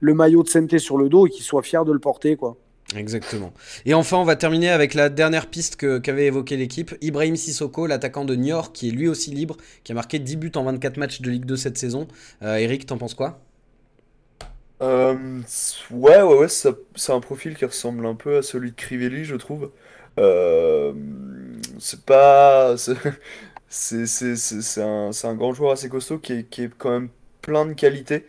[0.00, 2.56] le maillot de Santé sur le dos et qui soient fiers de le porter, quoi.
[2.96, 3.52] Exactement.
[3.86, 6.94] Et enfin, on va terminer avec la dernière piste qu'avait évoqué l'équipe.
[7.00, 10.52] Ibrahim Sissoko, l'attaquant de Niort, qui est lui aussi libre, qui a marqué 10 buts
[10.56, 12.08] en 24 matchs de Ligue 2 cette saison.
[12.42, 13.40] Euh, Eric, t'en penses quoi?
[14.82, 15.40] Euh,
[15.90, 19.36] Ouais, ouais, ouais, c'est un profil qui ressemble un peu à celui de Crivelli, je
[19.36, 19.70] trouve.
[20.18, 20.92] Euh,
[21.78, 22.74] c'est pas.
[23.68, 27.08] C'est un, grand joueur assez costaud qui est quand même
[27.40, 28.26] plein de qualités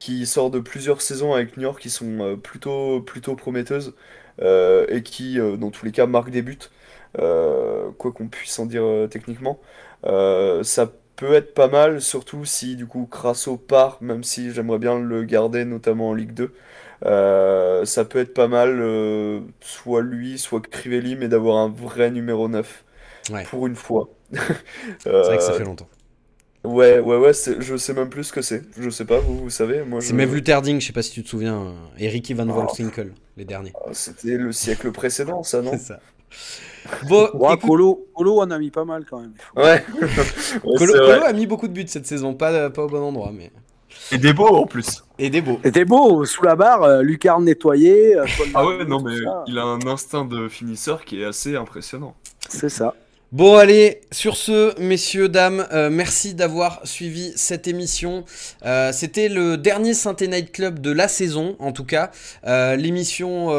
[0.00, 3.94] qui sort de plusieurs saisons avec New York qui sont euh, plutôt, plutôt prometteuses
[4.40, 6.58] euh, et qui, euh, dans tous les cas, marquent des buts,
[7.14, 9.60] quoi qu'on puisse en dire techniquement.
[10.02, 14.98] ça peut être pas mal, surtout si du coup Crasso part, même si j'aimerais bien
[14.98, 16.54] le garder, notamment en Ligue 2.
[17.84, 18.80] ça peut être pas mal,
[19.60, 22.84] soit lui, soit Crivelli, mais d'avoir un vrai numéro 9
[23.50, 24.08] pour une fois.
[24.32, 25.88] c'est vrai que ça fait longtemps.
[26.62, 28.62] Ouais, ouais, ouais, je sais même plus ce que c'est.
[28.78, 29.82] Je sais pas, vous, vous savez.
[29.82, 31.72] Moi, C'est Mev Lutherding, je sais pas si tu te souviens.
[31.98, 33.72] Et Ricky Van Wolfswinkel, les derniers.
[33.76, 35.72] Ah, c'était le siècle précédent, ça, non?
[35.78, 36.00] C'est ça.
[37.08, 39.32] Bon, Colo, Colo en a mis pas mal quand même.
[39.56, 39.84] Ouais.
[40.62, 43.50] Colo, Colo, a mis beaucoup de buts cette saison, pas, pas au bon endroit, mais.
[44.12, 45.02] Et des beaux en plus.
[45.18, 45.60] Et des beaux.
[45.64, 48.16] Et des beaux, sous la barre, euh, lucarne nettoyée.
[48.54, 49.14] ah ouais, non, mais
[49.46, 52.14] il a un instinct de finisseur qui est assez impressionnant.
[52.48, 52.94] C'est ça.
[53.32, 58.24] Bon allez, sur ce, messieurs, dames, euh, merci d'avoir suivi cette émission.
[58.66, 62.10] Euh, C'était le dernier Synthé Night Club de la saison, en tout cas.
[62.44, 63.50] Euh, L'émission,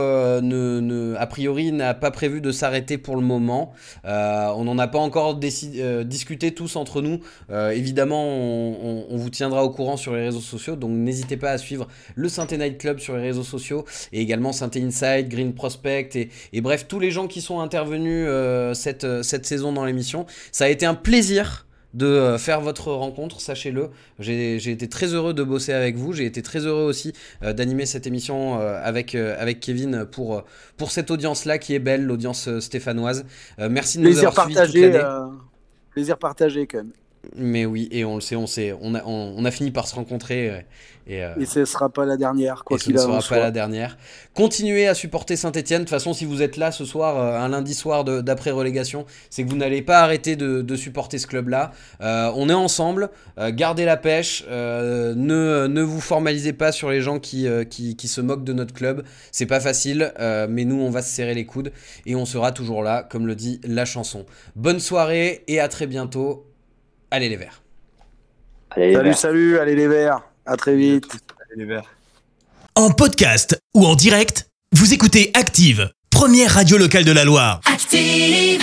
[0.41, 3.71] ne, a priori, n'a pas prévu de s'arrêter pour le moment.
[4.03, 7.21] On n'en a pas encore discuté tous entre nous.
[7.49, 11.87] évidemment, on, vous tiendra au courant sur les réseaux sociaux, donc n'hésitez pas à suivre
[12.15, 16.61] le Synthé Night Club sur les réseaux sociaux et également Synthé Inside, Green Prospect et,
[16.61, 18.27] bref, tous les gens qui sont intervenus
[18.73, 20.25] cette saison dans l'émission.
[20.51, 23.89] Ça a été un plaisir de euh, faire votre rencontre, sachez-le.
[24.19, 26.13] J'ai été très heureux de bosser avec vous.
[26.13, 27.13] J'ai été très heureux aussi
[27.43, 30.43] euh, d'animer cette émission euh, avec, euh, avec Kevin pour,
[30.77, 33.25] pour cette audience-là qui est belle, l'audience stéphanoise.
[33.69, 34.99] merci de plaisir nous avoir partagé, suivis
[35.91, 36.91] Plaisir partagé, quand même.
[37.35, 39.87] Mais oui, et on le sait, on sait, on a, on, on a fini par
[39.87, 40.65] se rencontrer.
[41.07, 43.41] Et, euh, et ce ne sera pas la dernière, quoi qu'il Ce ne sera pas
[43.41, 43.97] la dernière.
[44.33, 45.79] Continuez à supporter Saint-Etienne.
[45.79, 49.43] De toute façon, si vous êtes là ce soir, euh, un lundi soir d'après-relégation, c'est
[49.43, 51.71] que vous n'allez pas arrêter de, de, supporter ce club-là.
[52.01, 53.09] Euh, on est ensemble.
[53.37, 54.45] Euh, gardez la pêche.
[54.49, 58.73] ne, ne vous formalisez pas sur les gens qui, qui, qui se moquent de notre
[58.73, 59.03] club.
[59.31, 60.13] C'est pas facile,
[60.49, 61.71] mais nous, on va se serrer les coudes.
[62.05, 64.25] Et on sera toujours là, comme le dit la chanson.
[64.55, 66.45] Bonne soirée et à très bientôt.
[67.09, 67.61] Allez les Verts.
[68.71, 69.17] Allez, les salut, verts.
[69.17, 70.30] salut, allez les Verts.
[70.45, 71.05] À très vite.
[71.39, 71.89] Allez, les verts.
[72.75, 77.61] En podcast ou en direct, vous écoutez Active, première radio locale de la Loire.
[77.65, 78.61] Active!